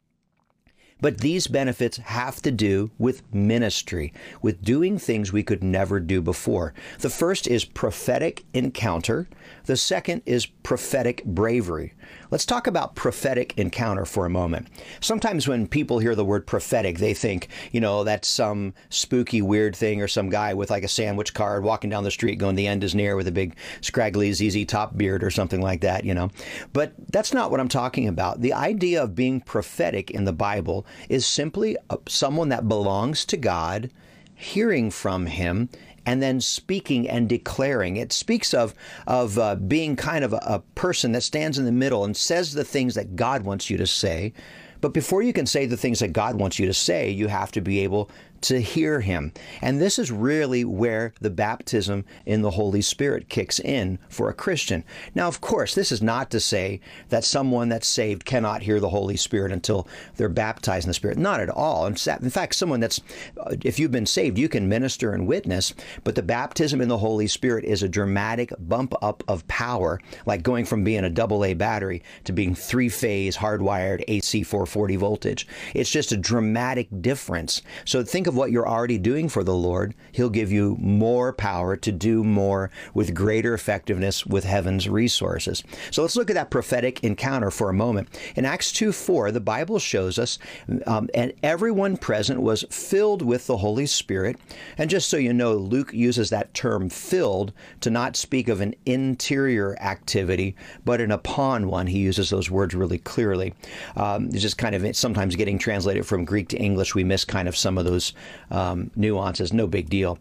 But 1.00 1.18
these 1.18 1.46
benefits 1.46 1.98
have 1.98 2.40
to 2.42 2.50
do 2.50 2.90
with 2.98 3.22
ministry, 3.34 4.14
with 4.40 4.62
doing 4.62 4.98
things 4.98 5.32
we 5.32 5.42
could 5.42 5.62
never 5.62 6.00
do 6.00 6.22
before. 6.22 6.72
The 7.00 7.10
first 7.10 7.46
is 7.46 7.66
prophetic 7.66 8.44
encounter. 8.54 9.28
The 9.66 9.76
second 9.76 10.22
is 10.24 10.46
prophetic 10.46 11.22
bravery. 11.24 11.92
Let's 12.30 12.46
talk 12.46 12.66
about 12.66 12.96
prophetic 12.96 13.56
encounter 13.56 14.04
for 14.04 14.26
a 14.26 14.30
moment. 14.30 14.68
Sometimes 15.00 15.46
when 15.46 15.68
people 15.68 15.98
hear 15.98 16.14
the 16.14 16.24
word 16.24 16.46
prophetic, 16.46 16.98
they 16.98 17.14
think, 17.14 17.48
you 17.72 17.80
know, 17.80 18.02
that's 18.02 18.26
some 18.26 18.74
spooky, 18.88 19.42
weird 19.42 19.76
thing 19.76 20.00
or 20.00 20.08
some 20.08 20.30
guy 20.30 20.54
with 20.54 20.70
like 20.70 20.82
a 20.82 20.88
sandwich 20.88 21.34
card 21.34 21.62
walking 21.62 21.90
down 21.90 22.04
the 22.04 22.10
street 22.10 22.36
going, 22.36 22.56
the 22.56 22.66
end 22.66 22.82
is 22.82 22.94
near 22.94 23.16
with 23.16 23.28
a 23.28 23.32
big, 23.32 23.54
scraggly, 23.80 24.32
ZZ 24.32 24.64
top 24.64 24.96
beard 24.96 25.22
or 25.22 25.30
something 25.30 25.60
like 25.60 25.82
that, 25.82 26.04
you 26.04 26.14
know. 26.14 26.30
But 26.72 26.94
that's 27.10 27.34
not 27.34 27.50
what 27.50 27.60
I'm 27.60 27.68
talking 27.68 28.08
about. 28.08 28.40
The 28.40 28.54
idea 28.54 29.02
of 29.02 29.14
being 29.14 29.40
prophetic 29.40 30.10
in 30.10 30.24
the 30.24 30.32
Bible 30.32 30.85
is 31.08 31.26
simply 31.26 31.76
someone 32.08 32.48
that 32.50 32.68
belongs 32.68 33.24
to 33.26 33.36
God, 33.36 33.90
hearing 34.34 34.90
from 34.90 35.26
Him, 35.26 35.68
and 36.04 36.22
then 36.22 36.40
speaking 36.40 37.08
and 37.08 37.28
declaring. 37.28 37.96
It 37.96 38.12
speaks 38.12 38.54
of 38.54 38.74
of 39.06 39.38
uh, 39.38 39.56
being 39.56 39.96
kind 39.96 40.24
of 40.24 40.32
a, 40.32 40.40
a 40.42 40.62
person 40.74 41.12
that 41.12 41.22
stands 41.22 41.58
in 41.58 41.64
the 41.64 41.72
middle 41.72 42.04
and 42.04 42.16
says 42.16 42.52
the 42.52 42.64
things 42.64 42.94
that 42.94 43.16
God 43.16 43.42
wants 43.42 43.68
you 43.68 43.76
to 43.76 43.86
say. 43.86 44.32
But 44.80 44.92
before 44.92 45.22
you 45.22 45.32
can 45.32 45.46
say 45.46 45.66
the 45.66 45.76
things 45.76 45.98
that 45.98 46.12
God 46.12 46.36
wants 46.36 46.58
you 46.58 46.66
to 46.66 46.74
say, 46.74 47.10
you 47.10 47.28
have 47.28 47.50
to 47.52 47.60
be 47.60 47.80
able 47.80 48.10
to 48.46 48.60
hear 48.60 49.00
him. 49.00 49.32
And 49.60 49.80
this 49.80 49.98
is 49.98 50.12
really 50.12 50.64
where 50.64 51.12
the 51.20 51.30
baptism 51.30 52.04
in 52.24 52.42
the 52.42 52.52
Holy 52.52 52.80
Spirit 52.80 53.28
kicks 53.28 53.58
in 53.58 53.98
for 54.08 54.28
a 54.28 54.34
Christian. 54.34 54.84
Now, 55.16 55.26
of 55.26 55.40
course, 55.40 55.74
this 55.74 55.90
is 55.90 56.00
not 56.00 56.30
to 56.30 56.38
say 56.38 56.80
that 57.08 57.24
someone 57.24 57.68
that's 57.68 57.88
saved 57.88 58.24
cannot 58.24 58.62
hear 58.62 58.78
the 58.78 58.88
Holy 58.88 59.16
Spirit 59.16 59.50
until 59.50 59.88
they're 60.16 60.28
baptized 60.28 60.86
in 60.86 60.90
the 60.90 60.94
Spirit. 60.94 61.18
Not 61.18 61.40
at 61.40 61.50
all. 61.50 61.86
In 61.86 61.96
fact, 61.96 62.54
someone 62.54 62.78
that's, 62.78 63.00
uh, 63.40 63.56
if 63.64 63.80
you've 63.80 63.90
been 63.90 64.06
saved, 64.06 64.38
you 64.38 64.48
can 64.48 64.68
minister 64.68 65.12
and 65.12 65.26
witness, 65.26 65.74
but 66.04 66.14
the 66.14 66.22
baptism 66.22 66.80
in 66.80 66.88
the 66.88 66.98
Holy 66.98 67.26
Spirit 67.26 67.64
is 67.64 67.82
a 67.82 67.88
dramatic 67.88 68.52
bump 68.60 68.94
up 69.02 69.24
of 69.26 69.46
power, 69.48 70.00
like 70.24 70.44
going 70.44 70.64
from 70.64 70.84
being 70.84 71.04
a 71.04 71.10
double 71.10 71.44
A 71.44 71.54
battery 71.54 72.02
to 72.24 72.32
being 72.32 72.54
three 72.54 72.88
phase 72.88 73.36
hardwired 73.36 74.04
AC 74.06 74.44
440 74.44 74.96
voltage. 74.96 75.48
It's 75.74 75.90
just 75.90 76.12
a 76.12 76.16
dramatic 76.16 76.88
difference. 77.00 77.62
So 77.84 78.04
think 78.04 78.26
of 78.26 78.35
what 78.36 78.50
you're 78.50 78.68
already 78.68 78.98
doing 78.98 79.28
for 79.28 79.42
the 79.42 79.54
Lord, 79.54 79.94
He'll 80.12 80.30
give 80.30 80.52
you 80.52 80.76
more 80.80 81.32
power 81.32 81.76
to 81.76 81.92
do 81.92 82.22
more 82.22 82.70
with 82.94 83.14
greater 83.14 83.54
effectiveness 83.54 84.24
with 84.24 84.44
heaven's 84.44 84.88
resources. 84.88 85.64
So 85.90 86.02
let's 86.02 86.16
look 86.16 86.30
at 86.30 86.34
that 86.34 86.50
prophetic 86.50 87.02
encounter 87.02 87.50
for 87.50 87.68
a 87.68 87.74
moment. 87.74 88.08
In 88.36 88.44
Acts 88.44 88.72
2 88.72 88.92
4, 88.92 89.32
the 89.32 89.40
Bible 89.40 89.78
shows 89.78 90.18
us, 90.18 90.38
um, 90.86 91.08
and 91.14 91.32
everyone 91.42 91.96
present 91.96 92.40
was 92.40 92.64
filled 92.70 93.22
with 93.22 93.46
the 93.46 93.56
Holy 93.56 93.86
Spirit. 93.86 94.36
And 94.78 94.90
just 94.90 95.08
so 95.08 95.16
you 95.16 95.32
know, 95.32 95.54
Luke 95.54 95.92
uses 95.92 96.30
that 96.30 96.54
term 96.54 96.88
filled 96.88 97.52
to 97.80 97.90
not 97.90 98.16
speak 98.16 98.48
of 98.48 98.60
an 98.60 98.74
interior 98.84 99.76
activity, 99.80 100.54
but 100.84 101.00
an 101.00 101.10
upon 101.10 101.68
one. 101.68 101.86
He 101.86 101.98
uses 101.98 102.30
those 102.30 102.50
words 102.50 102.74
really 102.74 102.98
clearly. 102.98 103.54
Um, 103.96 104.26
it's 104.26 104.42
just 104.42 104.58
kind 104.58 104.74
of 104.74 104.96
sometimes 104.96 105.36
getting 105.36 105.58
translated 105.58 106.06
from 106.06 106.24
Greek 106.24 106.48
to 106.48 106.56
English, 106.58 106.94
we 106.94 107.04
miss 107.04 107.24
kind 107.24 107.48
of 107.48 107.56
some 107.56 107.78
of 107.78 107.84
those 107.84 108.12
um, 108.50 108.90
nuances, 108.96 109.52
no 109.52 109.66
big 109.66 109.88
deal. 109.88 110.18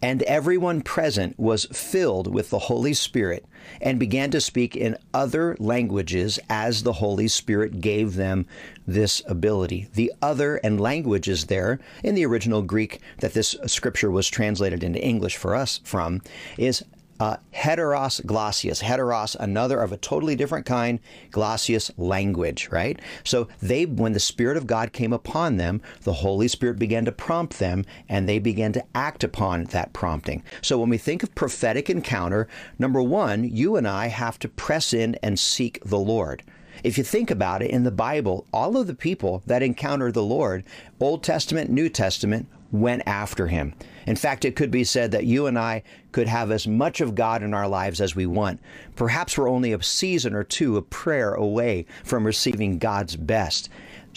And 0.00 0.22
everyone 0.22 0.82
present 0.82 1.36
was 1.38 1.64
filled 1.66 2.32
with 2.32 2.50
the 2.50 2.58
Holy 2.60 2.94
Spirit 2.94 3.44
and 3.80 3.98
began 3.98 4.30
to 4.30 4.40
speak 4.40 4.76
in 4.76 4.96
other 5.12 5.56
languages 5.58 6.38
as 6.48 6.84
the 6.84 6.92
Holy 6.92 7.26
Spirit 7.26 7.80
gave 7.80 8.14
them 8.14 8.46
this 8.86 9.22
ability. 9.26 9.88
The 9.94 10.12
other 10.22 10.56
and 10.56 10.80
languages 10.80 11.46
there 11.46 11.80
in 12.04 12.14
the 12.14 12.26
original 12.26 12.62
Greek 12.62 13.00
that 13.18 13.34
this 13.34 13.56
scripture 13.66 14.10
was 14.10 14.28
translated 14.28 14.84
into 14.84 15.04
English 15.04 15.36
for 15.36 15.56
us 15.56 15.80
from 15.82 16.22
is 16.56 16.84
uh, 17.20 17.36
heteros 17.54 18.24
glossius. 18.24 18.82
Heteros, 18.82 19.36
another 19.36 19.80
of 19.80 19.92
a 19.92 19.96
totally 19.96 20.36
different 20.36 20.66
kind, 20.66 21.00
glossius 21.30 21.90
language, 21.96 22.68
right? 22.70 23.00
So 23.24 23.48
they, 23.60 23.86
when 23.86 24.12
the 24.12 24.20
Spirit 24.20 24.56
of 24.56 24.66
God 24.66 24.92
came 24.92 25.12
upon 25.12 25.56
them, 25.56 25.80
the 26.02 26.12
Holy 26.12 26.48
Spirit 26.48 26.78
began 26.78 27.04
to 27.04 27.12
prompt 27.12 27.58
them 27.58 27.84
and 28.08 28.28
they 28.28 28.38
began 28.38 28.72
to 28.72 28.84
act 28.94 29.24
upon 29.24 29.64
that 29.64 29.92
prompting. 29.92 30.42
So 30.62 30.78
when 30.78 30.88
we 30.88 30.98
think 30.98 31.22
of 31.22 31.34
prophetic 31.34 31.90
encounter, 31.90 32.48
number 32.78 33.02
one, 33.02 33.44
you 33.44 33.76
and 33.76 33.86
I 33.86 34.08
have 34.08 34.38
to 34.40 34.48
press 34.48 34.92
in 34.92 35.16
and 35.22 35.38
seek 35.38 35.80
the 35.84 35.98
Lord. 35.98 36.42
If 36.84 36.96
you 36.96 37.04
think 37.04 37.30
about 37.30 37.62
it, 37.62 37.70
in 37.70 37.82
the 37.82 37.90
Bible, 37.90 38.46
all 38.52 38.76
of 38.76 38.86
the 38.86 38.94
people 38.94 39.42
that 39.46 39.62
encounter 39.62 40.12
the 40.12 40.22
Lord, 40.22 40.62
Old 41.00 41.24
Testament, 41.24 41.70
New 41.70 41.88
Testament, 41.88 42.46
went 42.70 43.02
after 43.06 43.46
him. 43.46 43.74
In 44.06 44.16
fact, 44.16 44.44
it 44.44 44.56
could 44.56 44.70
be 44.70 44.84
said 44.84 45.10
that 45.12 45.24
you 45.24 45.46
and 45.46 45.58
I 45.58 45.82
could 46.12 46.28
have 46.28 46.50
as 46.50 46.66
much 46.66 47.00
of 47.00 47.14
God 47.14 47.42
in 47.42 47.54
our 47.54 47.68
lives 47.68 48.00
as 48.00 48.16
we 48.16 48.26
want. 48.26 48.60
Perhaps 48.96 49.36
we're 49.36 49.50
only 49.50 49.72
a 49.72 49.82
season 49.82 50.34
or 50.34 50.44
two 50.44 50.76
of 50.76 50.90
prayer 50.90 51.34
away 51.34 51.86
from 52.04 52.24
receiving 52.24 52.78
God's 52.78 53.16
best. 53.16 53.68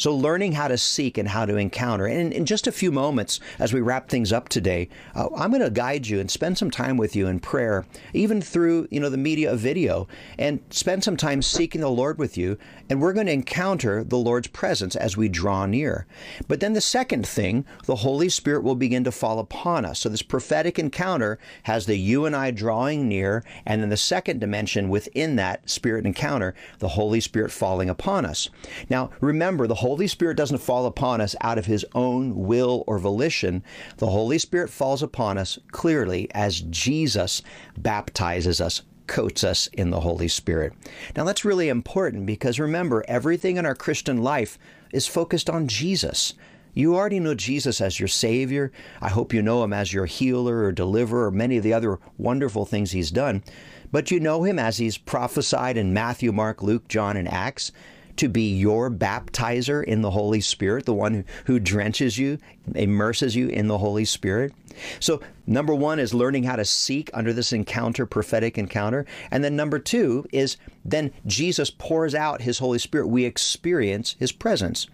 So, 0.02 0.16
learning 0.16 0.54
how 0.54 0.68
to 0.68 0.80
seek 0.80 1.20
and 1.20 1.28
how 1.28 1.46
to 1.46 1.58
encounter. 1.58 2.08
And 2.08 2.34
in 2.34 2.48
just 2.48 2.66
a 2.66 2.72
few 2.72 2.92
moments, 2.92 3.40
as 3.60 3.72
we 3.72 3.82
wrap 3.82 4.10
things 4.10 4.34
up 4.34 4.50
today, 4.50 4.90
uh, 5.14 5.28
I'm 5.38 5.52
going 5.52 5.62
to 5.62 5.70
guide 5.70 6.08
you 6.08 6.20
and 6.20 6.32
spend 6.32 6.58
some 6.58 6.72
time 6.72 6.98
with 6.98 7.16
you 7.16 7.28
in 7.28 7.40
prayer, 7.40 7.86
even 8.12 8.42
through 8.42 8.88
you 8.90 9.00
know 9.00 9.12
the 9.12 9.18
media 9.18 9.54
of 9.54 9.60
video, 9.60 10.08
and 10.40 10.60
spend 10.72 11.04
some 11.04 11.18
time 11.18 11.44
seeking 11.44 11.82
the 11.82 11.90
Lord 11.92 12.18
with 12.18 12.36
you. 12.36 12.58
And 12.90 13.00
we're 13.00 13.14
going 13.14 13.28
to 13.28 13.32
encounter 13.32 14.04
the 14.04 14.18
Lord's 14.18 14.48
presence 14.48 14.96
as 14.96 15.16
we 15.16 15.30
draw 15.30 15.68
near. 15.68 16.08
But 16.48 16.62
then 16.62 16.74
the 16.74 16.82
second 16.82 17.28
thing, 17.28 17.64
the 17.86 17.98
Holy 17.98 18.28
Spirit 18.28 18.64
will 18.64 18.74
begin 18.74 19.04
to 19.04 19.12
fall 19.12 19.38
upon 19.38 19.86
us. 19.86 20.00
So 20.00 20.10
this 20.10 20.24
prophetic 20.24 20.80
encounter 20.80 21.38
has 21.64 21.86
the 21.86 21.96
you 21.96 22.26
and 22.26 22.36
I 22.36 22.50
drawing 22.50 23.08
near, 23.08 23.44
and 23.68 23.84
then 23.84 23.90
the 23.90 23.98
second 23.98 24.40
dimension 24.40 24.90
within 24.90 25.36
that 25.36 25.70
spirit 25.70 26.08
encounter, 26.08 26.56
the 26.80 26.88
Holy 26.88 27.20
Spirit 27.20 27.52
falling 27.52 27.88
upon 27.88 28.26
us. 28.26 28.50
Now, 28.90 29.12
remember, 29.22 29.68
the 29.68 29.76
Holy 29.76 29.91
Spirit 30.08 30.38
doesn't 30.38 30.60
fall 30.60 30.86
upon 30.86 31.22
us 31.22 31.36
out 31.42 31.58
of 31.58 31.66
his 31.66 31.86
own 31.94 32.36
will 32.36 32.84
or 32.88 33.00
volition. 33.00 33.64
The 33.98 34.08
Holy 34.08 34.38
Spirit 34.38 34.70
falls 34.70 35.04
upon 35.04 35.38
us 35.38 35.60
clearly 35.72 36.30
as 36.34 36.62
Jesus 36.62 37.42
baptizes 37.78 38.62
us 38.62 38.82
coats 39.08 39.44
us 39.44 39.68
in 39.74 39.90
the 39.90 40.00
Holy 40.00 40.30
Spirit. 40.30 40.72
Now, 41.18 41.26
that's 41.26 41.44
really 41.44 41.68
important 41.68 42.26
because 42.26 42.60
remember, 42.60 43.04
everything 43.10 43.58
in 43.58 43.66
our 43.66 43.76
Christian 43.76 44.24
life 44.24 44.58
is 44.94 45.06
focused 45.06 45.50
on 45.50 45.68
Jesus. 45.68 46.34
You 46.74 46.96
already 46.96 47.20
know 47.20 47.36
Jesus 47.36 47.82
as 47.82 48.00
your 48.00 48.08
Savior. 48.08 48.72
I 49.02 49.10
hope 49.10 49.34
you 49.34 49.42
know 49.42 49.64
Him 49.64 49.74
as 49.74 49.92
your 49.92 50.06
healer 50.06 50.64
or 50.64 50.72
deliverer 50.72 51.26
or 51.26 51.32
many 51.32 51.58
of 51.58 51.64
the 51.64 51.74
other 51.74 52.00
wonderful 52.18 52.66
things 52.66 52.92
He's 52.92 53.12
done. 53.12 53.44
But 53.92 54.10
you 54.10 54.22
know 54.22 54.44
Him 54.44 54.58
as 54.58 54.78
He's 54.78 54.98
prophesied 54.98 55.76
in 55.76 55.94
Matthew, 55.94 56.32
Mark, 56.32 56.64
Luke, 56.64 56.88
John, 56.88 57.18
and 57.18 57.28
Acts 57.28 57.74
to 58.18 58.30
be 58.30 58.56
your 58.56 58.90
baptizer 58.90 59.84
in 59.84 60.02
the 60.02 60.12
Holy 60.12 60.42
Spirit, 60.42 60.86
the 60.86 60.94
one 60.94 61.26
who, 61.46 61.60
drenches 61.60 62.18
you, 62.18 62.38
immerses 62.76 63.36
you 63.36 63.48
in 63.48 63.68
the 63.68 63.78
Holy 63.78 64.06
Spirit. 64.06 64.54
So, 65.00 65.22
number 65.46 65.76
one 65.76 66.00
is 66.00 66.14
learning 66.14 66.44
how 66.44 66.56
to 66.56 66.66
seek 66.66 67.10
under 67.14 67.34
this 67.34 67.54
encounter, 67.54 68.06
prophetic 68.06 68.58
encounter. 68.58 69.06
And 69.30 69.44
then 69.44 69.56
number 69.56 69.80
two 69.80 70.26
is 70.32 70.58
then 70.86 71.12
Jesus 71.26 71.70
pours 71.70 72.16
out 72.16 72.42
his 72.42 72.60
Holy 72.60 72.80
Spirit. 72.80 73.08
We 73.08 73.26
experience 73.26 74.16
his 74.20 74.32
presence. 74.32 74.88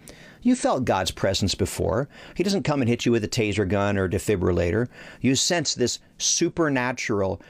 You 0.48 0.56
felt 0.56 0.86
God's 0.86 1.10
presence 1.10 1.54
before. 1.54 2.08
He 2.34 2.42
doesn't 2.42 2.62
come 2.62 2.80
and 2.80 2.88
hit 2.88 3.04
you 3.04 3.12
with 3.12 3.22
a 3.22 3.28
taser 3.28 3.68
gun 3.68 3.98
or 3.98 4.08
defibrillator. 4.08 4.88
You 5.20 5.34
sense 5.34 5.74
this 5.74 5.98
supernatural, 6.16 7.42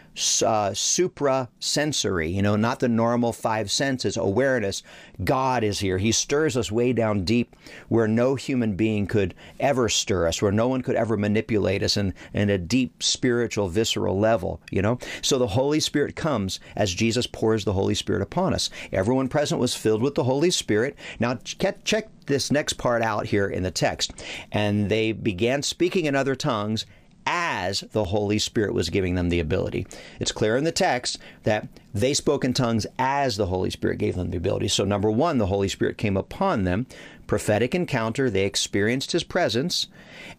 uh, 0.45 0.75
supra 0.75 1.49
sensory, 1.61 2.29
you 2.29 2.43
know, 2.43 2.57
not 2.57 2.81
the 2.81 2.89
normal 2.89 3.33
five 3.33 3.71
senses, 3.71 4.17
awareness. 4.17 4.83
God 5.23 5.63
is 5.63 5.79
here. 5.79 5.99
He 5.99 6.11
stirs 6.11 6.57
us 6.57 6.73
way 6.73 6.93
down 6.93 7.25
deep 7.25 7.55
where 7.89 8.09
no 8.09 8.35
human 8.35 8.75
being 8.75 9.07
could 9.07 9.33
ever 9.61 9.89
stir 9.89 10.27
us, 10.27 10.43
where 10.43 10.51
no 10.51 10.67
one 10.67 10.83
could 10.83 10.97
ever 10.97 11.17
manipulate 11.17 11.85
us 11.85 11.97
in, 11.97 12.15
in 12.35 12.51
a 12.51 12.59
deep 12.59 13.01
spiritual, 13.01 13.69
visceral 13.69 14.19
level, 14.19 14.61
you 14.73 14.83
know? 14.83 14.99
So 15.23 15.39
the 15.39 15.47
Holy 15.47 15.79
Spirit 15.79 16.17
comes 16.17 16.59
as 16.75 16.93
Jesus 16.93 17.29
pours 17.29 17.65
the 17.65 17.75
Holy 17.75 17.95
Spirit 17.95 18.23
upon 18.23 18.55
us. 18.55 18.71
Everyone 18.93 19.29
present 19.29 19.61
was 19.61 19.77
filled 19.77 20.03
with 20.03 20.17
the 20.17 20.25
Holy 20.25 20.51
Spirit. 20.51 20.97
Now, 21.21 21.37
check, 21.37 21.85
check 21.85 22.09
this 22.29 22.51
next 22.51 22.75
part 22.75 23.03
out 23.03 23.27
here 23.27 23.49
in 23.49 23.63
the 23.63 23.71
text. 23.71 24.13
And 24.53 24.89
they 24.89 25.13
began 25.13 25.63
speaking 25.63 26.05
in 26.05 26.15
other 26.15 26.35
tongues 26.35 26.87
as 27.31 27.81
the 27.93 28.05
Holy 28.05 28.39
Spirit 28.39 28.73
was 28.73 28.89
giving 28.89 29.15
them 29.15 29.29
the 29.29 29.39
ability. 29.39 29.87
It's 30.19 30.33
clear 30.33 30.57
in 30.57 30.65
the 30.65 30.73
text 30.73 31.19
that 31.43 31.69
they 31.93 32.15
spoke 32.15 32.43
in 32.43 32.55
tongues 32.55 32.87
as 32.99 33.37
the 33.37 33.47
Holy 33.47 33.69
Spirit 33.69 33.99
gave 33.99 34.15
them 34.15 34.31
the 34.31 34.39
ability. 34.39 34.69
So, 34.69 34.85
number 34.85 35.11
one, 35.11 35.37
the 35.37 35.47
Holy 35.47 35.69
Spirit 35.69 35.99
came 35.99 36.17
upon 36.17 36.65
them, 36.65 36.87
prophetic 37.27 37.75
encounter, 37.75 38.31
they 38.31 38.47
experienced 38.47 39.13
His 39.13 39.25
presence. 39.25 39.89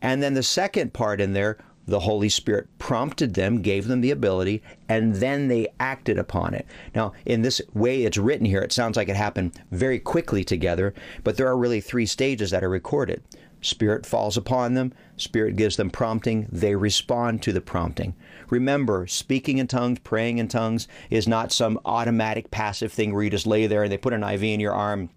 And 0.02 0.24
then 0.24 0.34
the 0.34 0.42
second 0.42 0.92
part 0.92 1.22
in 1.22 1.34
there, 1.34 1.60
the 1.90 2.02
Holy 2.02 2.30
Spirit 2.30 2.68
prompted 2.78 3.34
them, 3.34 3.62
gave 3.62 3.88
them 3.88 4.02
the 4.02 4.12
ability, 4.12 4.62
and 4.88 5.16
then 5.16 5.48
they 5.48 5.68
acted 5.80 6.18
upon 6.18 6.54
it. 6.54 6.66
Now, 6.96 7.14
in 7.26 7.42
this 7.42 7.62
way 7.74 8.04
it's 8.04 8.18
written 8.18 8.46
here, 8.46 8.62
it 8.62 8.72
sounds 8.72 8.96
like 8.98 9.10
it 9.10 9.16
happened 9.16 9.60
very 9.72 10.00
quickly 10.00 10.44
together, 10.44 10.94
but 11.24 11.38
there 11.38 11.48
are 11.48 11.58
really 11.58 11.82
three 11.82 12.06
stages 12.06 12.52
that 12.52 12.64
are 12.64 12.70
recorded. 12.70 13.24
Spirit 13.62 14.06
falls 14.06 14.38
upon 14.38 14.74
them, 14.74 14.94
Spirit 15.18 15.58
gives 15.58 15.76
them 15.76 15.90
prompting, 15.90 16.48
they 16.52 16.76
respond 16.76 17.42
to 17.44 17.52
the 17.52 17.60
prompting. 17.60 18.16
Remember, 18.50 19.06
speaking 19.06 19.58
in 19.58 19.68
tongues, 19.68 20.00
praying 20.00 20.38
in 20.38 20.48
tongues 20.48 20.88
is 21.10 21.28
not 21.28 21.52
some 21.52 21.80
automatic 21.84 22.52
passive 22.52 22.94
thing 22.94 23.14
where 23.14 23.24
you 23.24 23.30
just 23.30 23.46
lay 23.46 23.68
there 23.68 23.84
and 23.84 23.92
they 23.92 23.98
put 23.98 24.14
an 24.14 24.24
IV 24.24 24.44
in 24.44 24.60
your 24.62 24.74
arm 24.74 25.10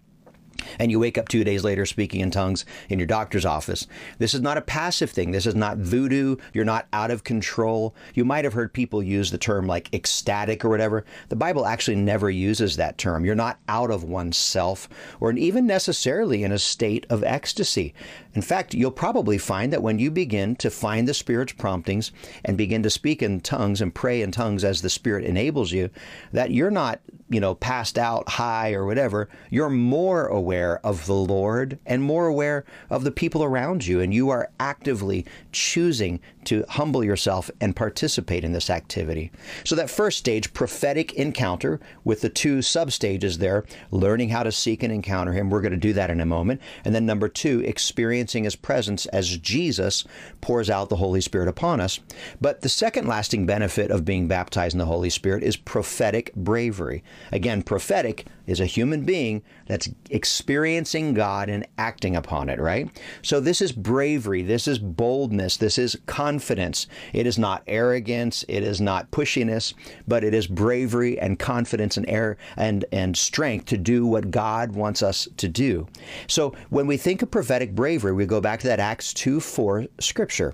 and 0.79 0.91
you 0.91 0.99
wake 0.99 1.17
up 1.17 1.27
two 1.27 1.43
days 1.43 1.63
later 1.63 1.85
speaking 1.85 2.21
in 2.21 2.31
tongues 2.31 2.65
in 2.89 2.99
your 2.99 3.05
doctor's 3.05 3.45
office. 3.45 3.87
This 4.17 4.33
is 4.33 4.41
not 4.41 4.57
a 4.57 4.61
passive 4.61 5.11
thing. 5.11 5.31
This 5.31 5.45
is 5.45 5.55
not 5.55 5.77
voodoo. 5.77 6.37
You're 6.53 6.65
not 6.65 6.87
out 6.93 7.11
of 7.11 7.23
control. 7.23 7.95
You 8.13 8.25
might 8.25 8.43
have 8.43 8.53
heard 8.53 8.73
people 8.73 9.03
use 9.03 9.31
the 9.31 9.37
term 9.37 9.67
like 9.67 9.93
ecstatic 9.93 10.63
or 10.63 10.69
whatever. 10.69 11.05
The 11.29 11.35
Bible 11.35 11.65
actually 11.65 11.97
never 11.97 12.29
uses 12.29 12.75
that 12.75 12.97
term. 12.97 13.25
You're 13.25 13.35
not 13.35 13.59
out 13.67 13.91
of 13.91 14.03
oneself 14.03 14.89
or 15.19 15.31
even 15.33 15.67
necessarily 15.67 16.43
in 16.43 16.51
a 16.51 16.59
state 16.59 17.05
of 17.09 17.23
ecstasy. 17.23 17.93
In 18.33 18.41
fact, 18.41 18.73
you'll 18.73 18.91
probably 18.91 19.37
find 19.37 19.71
that 19.71 19.83
when 19.83 19.99
you 19.99 20.09
begin 20.09 20.55
to 20.57 20.69
find 20.69 21.07
the 21.07 21.13
Spirit's 21.13 21.53
promptings 21.53 22.11
and 22.43 22.57
begin 22.57 22.83
to 22.83 22.89
speak 22.89 23.21
in 23.21 23.41
tongues 23.41 23.81
and 23.81 23.93
pray 23.93 24.21
in 24.21 24.31
tongues 24.31 24.63
as 24.63 24.81
the 24.81 24.89
Spirit 24.89 25.25
enables 25.25 25.71
you, 25.71 25.89
that 26.31 26.51
you're 26.51 26.71
not, 26.71 26.99
you 27.33 27.39
know, 27.39 27.55
passed 27.55 27.97
out 27.97 28.29
high 28.29 28.73
or 28.73 28.85
whatever. 28.85 29.27
You're 29.49 29.69
more 29.69 30.27
aware 30.27 30.79
of 30.85 31.05
the 31.07 31.15
Lord 31.15 31.79
and 31.85 32.03
more 32.03 32.27
aware 32.27 32.63
of 32.89 33.03
the 33.03 33.11
people 33.11 33.43
around 33.43 33.85
you. 33.87 33.99
And 33.99 34.13
you 34.13 34.29
are 34.29 34.51
actively 34.59 35.25
choosing 35.51 36.19
to 36.45 36.65
humble 36.69 37.03
yourself 37.03 37.49
and 37.61 37.75
participate 37.75 38.43
in 38.43 38.51
this 38.51 38.69
activity. 38.69 39.31
So, 39.63 39.75
that 39.75 39.89
first 39.89 40.17
stage, 40.17 40.53
prophetic 40.53 41.13
encounter, 41.13 41.79
with 42.03 42.21
the 42.21 42.29
two 42.29 42.61
sub 42.61 42.91
stages 42.91 43.37
there, 43.37 43.65
learning 43.91 44.29
how 44.29 44.43
to 44.43 44.51
seek 44.51 44.83
and 44.83 44.93
encounter 44.93 45.33
Him. 45.33 45.49
We're 45.49 45.61
going 45.61 45.71
to 45.71 45.77
do 45.77 45.93
that 45.93 46.09
in 46.09 46.19
a 46.19 46.25
moment. 46.25 46.61
And 46.85 46.93
then, 46.93 47.05
number 47.05 47.29
two, 47.29 47.61
experiencing 47.61 48.43
His 48.43 48.55
presence 48.55 49.05
as 49.07 49.37
Jesus 49.37 50.03
pours 50.41 50.69
out 50.69 50.89
the 50.89 50.97
Holy 50.97 51.21
Spirit 51.21 51.47
upon 51.47 51.79
us. 51.79 51.99
But 52.41 52.61
the 52.61 52.69
second 52.69 53.07
lasting 53.07 53.45
benefit 53.45 53.91
of 53.91 54.05
being 54.05 54.27
baptized 54.27 54.73
in 54.73 54.79
the 54.79 54.85
Holy 54.85 55.09
Spirit 55.09 55.43
is 55.43 55.55
prophetic 55.55 56.33
bravery. 56.35 57.03
Again, 57.31 57.63
prophetic 57.63 58.25
is 58.45 58.59
a 58.59 58.65
human 58.65 59.03
being 59.03 59.41
that's 59.67 59.89
experiencing 60.09 61.13
God 61.13 61.49
and 61.49 61.65
acting 61.77 62.15
upon 62.15 62.49
it, 62.49 62.59
right? 62.59 62.89
So 63.21 63.39
this 63.39 63.61
is 63.61 63.71
bravery, 63.71 64.41
this 64.41 64.67
is 64.67 64.79
boldness, 64.79 65.57
this 65.57 65.77
is 65.77 65.97
confidence. 66.05 66.87
It 67.13 67.25
is 67.25 67.37
not 67.37 67.63
arrogance, 67.67 68.43
it 68.47 68.63
is 68.63 68.81
not 68.81 69.11
pushiness, 69.11 69.73
but 70.07 70.23
it 70.23 70.33
is 70.33 70.47
bravery 70.47 71.19
and 71.19 71.39
confidence 71.39 71.97
and 71.97 72.07
air 72.09 72.37
and 72.57 72.85
and 72.91 73.17
strength 73.17 73.65
to 73.67 73.77
do 73.77 74.05
what 74.05 74.31
God 74.31 74.73
wants 74.73 75.01
us 75.01 75.27
to 75.37 75.47
do. 75.47 75.87
So 76.27 76.53
when 76.69 76.87
we 76.87 76.97
think 76.97 77.21
of 77.21 77.31
prophetic 77.31 77.73
bravery, 77.75 78.13
we 78.13 78.25
go 78.25 78.41
back 78.41 78.59
to 78.61 78.67
that 78.67 78.79
Acts 78.79 79.13
2 79.13 79.39
4 79.39 79.85
scripture 79.99 80.53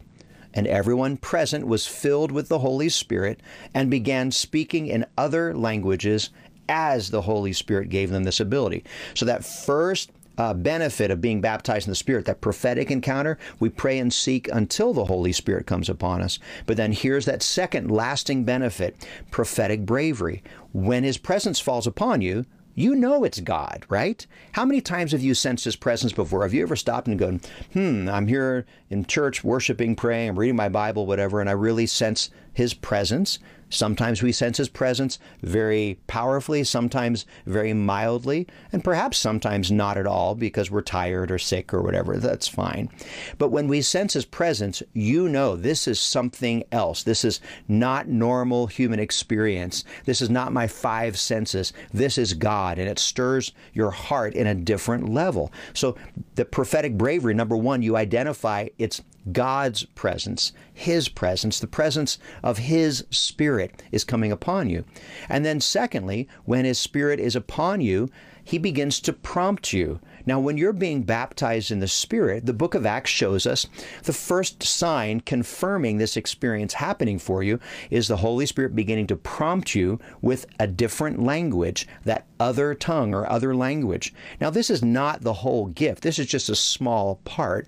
and 0.54 0.68
everyone 0.68 1.18
present 1.18 1.68
was 1.68 1.88
filled 1.88 2.32
with 2.32 2.48
the 2.48 2.60
Holy 2.60 2.90
Spirit 2.90 3.42
and 3.74 3.90
began 3.90 4.32
speaking 4.32 4.88
in 4.88 5.06
other 5.18 5.56
languages 5.56 6.32
as 6.70 7.10
the 7.10 7.24
Holy 7.24 7.52
Spirit 7.52 7.90
gave 7.90 8.12
them 8.12 8.24
this 8.24 8.40
ability. 8.40 8.86
So 9.16 9.26
that 9.26 9.44
first 9.44 10.12
uh, 10.38 10.54
benefit 10.54 11.12
of 11.12 11.20
being 11.20 11.42
baptized 11.42 11.86
in 11.86 11.92
the 11.92 11.96
Spirit, 11.96 12.26
that 12.26 12.40
prophetic 12.40 12.90
encounter, 12.90 13.38
we 13.60 13.68
pray 13.68 14.00
and 14.00 14.14
seek 14.14 14.48
until 14.48 14.94
the 14.94 15.06
Holy 15.06 15.34
Spirit 15.34 15.68
comes 15.68 15.90
upon 15.90 16.22
us. 16.22 16.40
But 16.66 16.78
then 16.78 16.94
here's 16.94 17.26
that 17.26 17.44
second 17.44 17.92
lasting 17.92 18.46
benefit 18.46 19.06
prophetic 19.32 19.86
bravery. 19.86 20.42
When 20.72 21.04
His 21.04 21.18
presence 21.18 21.60
falls 21.60 21.86
upon 21.86 22.22
you, 22.22 22.46
you 22.74 22.96
know 22.96 23.26
it's 23.26 23.42
God, 23.42 23.86
right? 23.90 24.26
How 24.54 24.64
many 24.64 24.80
times 24.80 25.12
have 25.12 25.22
you 25.22 25.34
sensed 25.34 25.66
His 25.66 25.76
presence 25.76 26.14
before? 26.14 26.44
Have 26.44 26.54
you 26.54 26.62
ever 26.62 26.78
stopped 26.78 27.10
and 27.10 27.20
gone, 27.20 27.42
hmm, 27.74 28.08
I'm 28.08 28.28
here 28.28 28.66
in 28.90 29.04
church 29.04 29.44
worshiping, 29.44 29.98
praying, 29.98 30.30
I'm 30.30 30.40
reading 30.40 30.56
my 30.56 30.70
Bible, 30.70 31.06
whatever, 31.06 31.42
and 31.42 31.50
I 31.50 31.54
really 31.54 31.88
sense 31.88 32.30
His 32.54 32.74
presence? 32.74 33.40
Sometimes 33.70 34.22
we 34.22 34.32
sense 34.32 34.58
His 34.58 34.70
presence 34.70 35.20
very 35.42 36.00
powerfully, 36.08 36.64
sometimes 36.64 37.26
very 37.46 37.74
mildly, 37.74 38.48
and 38.72 38.84
perhaps 38.84 39.18
sometimes 39.18 39.72
not 39.72 39.98
at 39.98 40.08
all 40.08 40.36
because 40.36 40.72
we're 40.72 40.82
tired 40.82 41.32
or 41.32 41.38
sick 41.38 41.74
or 41.74 41.82
whatever. 41.82 42.18
That's 42.18 42.48
fine. 42.48 42.90
But 43.38 43.50
when 43.50 43.68
we 43.68 43.82
sense 43.82 44.14
His 44.14 44.26
presence, 44.26 44.82
you 44.94 45.30
know 45.30 45.56
this 45.56 45.88
is 45.88 46.00
something 46.00 46.64
else. 46.72 47.04
This 47.04 47.24
is 47.24 47.40
not 47.68 48.08
normal 48.08 48.68
human 48.68 49.00
experience. 49.00 49.84
This 50.06 50.22
is 50.22 50.30
not 50.30 50.54
my 50.54 50.68
five 50.68 51.18
senses. 51.18 51.74
This 51.94 52.18
is 52.18 52.34
God, 52.34 52.80
and 52.80 52.90
it 52.90 53.00
stirs 53.00 53.54
your 53.74 53.92
heart 53.92 54.34
in 54.34 54.48
a 54.48 54.56
different 54.56 55.10
level. 55.10 55.52
So, 55.74 55.96
the 56.36 56.46
prophetic 56.46 56.98
bravery, 56.98 57.34
number 57.34 57.58
one, 57.58 57.82
you 57.82 57.96
identify 57.96 58.68
it's 58.78 59.02
God's 59.32 59.84
presence, 59.86 60.54
His 60.74 61.10
presence, 61.10 61.60
the 61.60 61.68
presence 61.68 62.18
of 62.44 62.58
His 62.58 63.06
Spirit 63.12 63.84
is 63.92 64.04
coming 64.04 64.32
upon 64.32 64.70
you. 64.70 64.86
And 65.28 65.46
then, 65.46 65.62
secondly, 65.62 66.28
when 66.46 66.66
His 66.66 66.80
Spirit 66.80 67.20
is 67.20 67.36
upon 67.36 67.82
you, 67.82 68.10
He 68.44 68.58
begins 68.58 69.00
to 69.02 69.14
prompt 69.14 69.74
you. 69.74 70.00
Now, 70.26 70.40
when 70.40 70.58
you're 70.58 70.74
being 70.74 71.04
baptized 71.04 71.72
in 71.72 71.80
the 71.80 71.88
Spirit, 71.88 72.46
the 72.46 72.54
book 72.54 72.76
of 72.76 72.86
Acts 72.86 73.10
shows 73.10 73.48
us 73.48 73.68
the 74.04 74.14
first 74.14 74.64
sign 74.64 75.22
confirming 75.22 75.98
this 75.98 76.16
experience 76.18 76.74
happening 76.74 77.20
for 77.20 77.42
you 77.42 77.60
is 77.90 78.08
the 78.08 78.18
Holy 78.18 78.46
Spirit 78.46 78.76
beginning 78.76 79.08
to 79.08 79.16
prompt 79.16 79.76
you 79.76 80.00
with 80.22 80.46
a 80.60 80.68
different 80.68 81.22
language, 81.22 81.88
that 82.06 82.28
other 82.40 82.76
tongue 82.76 83.14
or 83.14 83.30
other 83.30 83.56
language. 83.56 84.14
Now, 84.40 84.50
this 84.50 84.70
is 84.70 84.84
not 84.84 85.22
the 85.22 85.34
whole 85.34 85.68
gift, 85.68 86.04
this 86.04 86.20
is 86.20 86.28
just 86.28 86.50
a 86.50 86.56
small 86.56 87.16
part. 87.26 87.68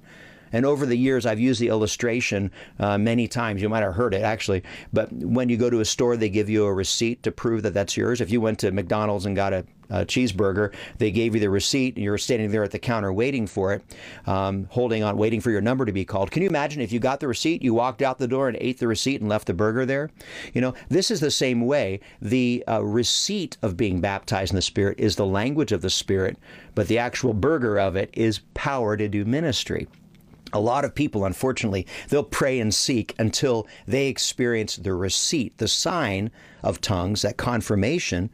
And 0.53 0.65
over 0.65 0.85
the 0.85 0.97
years, 0.97 1.25
I've 1.25 1.39
used 1.39 1.59
the 1.59 1.69
illustration 1.69 2.51
uh, 2.79 2.97
many 2.97 3.27
times. 3.27 3.61
You 3.61 3.69
might 3.69 3.83
have 3.83 3.95
heard 3.95 4.13
it 4.13 4.21
actually. 4.21 4.63
But 4.93 5.11
when 5.13 5.49
you 5.49 5.57
go 5.57 5.69
to 5.69 5.79
a 5.79 5.85
store, 5.85 6.17
they 6.17 6.29
give 6.29 6.49
you 6.49 6.65
a 6.65 6.73
receipt 6.73 7.23
to 7.23 7.31
prove 7.31 7.63
that 7.63 7.73
that's 7.73 7.95
yours. 7.97 8.21
If 8.21 8.31
you 8.31 8.41
went 8.41 8.59
to 8.59 8.71
McDonald's 8.71 9.25
and 9.25 9.35
got 9.35 9.53
a, 9.53 9.65
cheeseburger, 9.91 10.73
they 10.99 11.11
gave 11.11 11.35
you 11.35 11.41
the 11.41 11.49
receipt, 11.49 11.95
and 11.95 12.03
you're 12.05 12.17
standing 12.17 12.49
there 12.49 12.63
at 12.63 12.71
the 12.71 12.79
counter 12.79 13.11
waiting 13.11 13.45
for 13.45 13.73
it, 13.73 13.83
um, 14.25 14.65
holding 14.71 15.03
on, 15.03 15.17
waiting 15.17 15.41
for 15.41 15.51
your 15.51 15.59
number 15.59 15.85
to 15.85 15.91
be 15.91 16.05
called. 16.05 16.31
Can 16.31 16.43
you 16.43 16.47
imagine 16.47 16.81
if 16.81 16.93
you 16.93 16.99
got 16.99 17.19
the 17.19 17.27
receipt, 17.27 17.61
you 17.61 17.73
walked 17.73 18.01
out 18.01 18.17
the 18.17 18.27
door 18.27 18.47
and 18.47 18.57
ate 18.61 18.79
the 18.79 18.87
receipt 18.87 19.19
and 19.19 19.29
left 19.29 19.47
the 19.47 19.53
burger 19.53 19.85
there? 19.85 20.09
You 20.53 20.61
know, 20.61 20.73
this 20.87 21.11
is 21.11 21.19
the 21.19 21.29
same 21.29 21.65
way. 21.65 21.99
The 22.21 22.63
uh, 22.69 22.81
receipt 22.83 23.57
of 23.61 23.75
being 23.75 23.99
baptized 23.99 24.53
in 24.53 24.55
the 24.55 24.61
Spirit 24.61 24.97
is 24.97 25.17
the 25.17 25.25
language 25.25 25.73
of 25.73 25.81
the 25.81 25.89
Spirit, 25.89 26.37
but 26.73 26.87
the 26.87 26.97
actual 26.97 27.33
burger 27.33 27.77
of 27.77 27.97
it 27.97 28.09
is 28.13 28.39
power 28.53 28.95
to 28.95 29.09
do 29.09 29.25
ministry 29.25 29.87
a 30.53 30.59
lot 30.59 30.85
of 30.85 30.95
people, 30.95 31.25
unfortunately, 31.25 31.87
they'll 32.09 32.23
pray 32.23 32.59
and 32.59 32.73
seek 32.73 33.15
until 33.17 33.67
they 33.87 34.07
experience 34.07 34.75
the 34.75 34.93
receipt, 34.93 35.57
the 35.57 35.67
sign 35.67 36.31
of 36.63 36.81
tongues, 36.81 37.21
that 37.21 37.37
confirmation, 37.37 38.29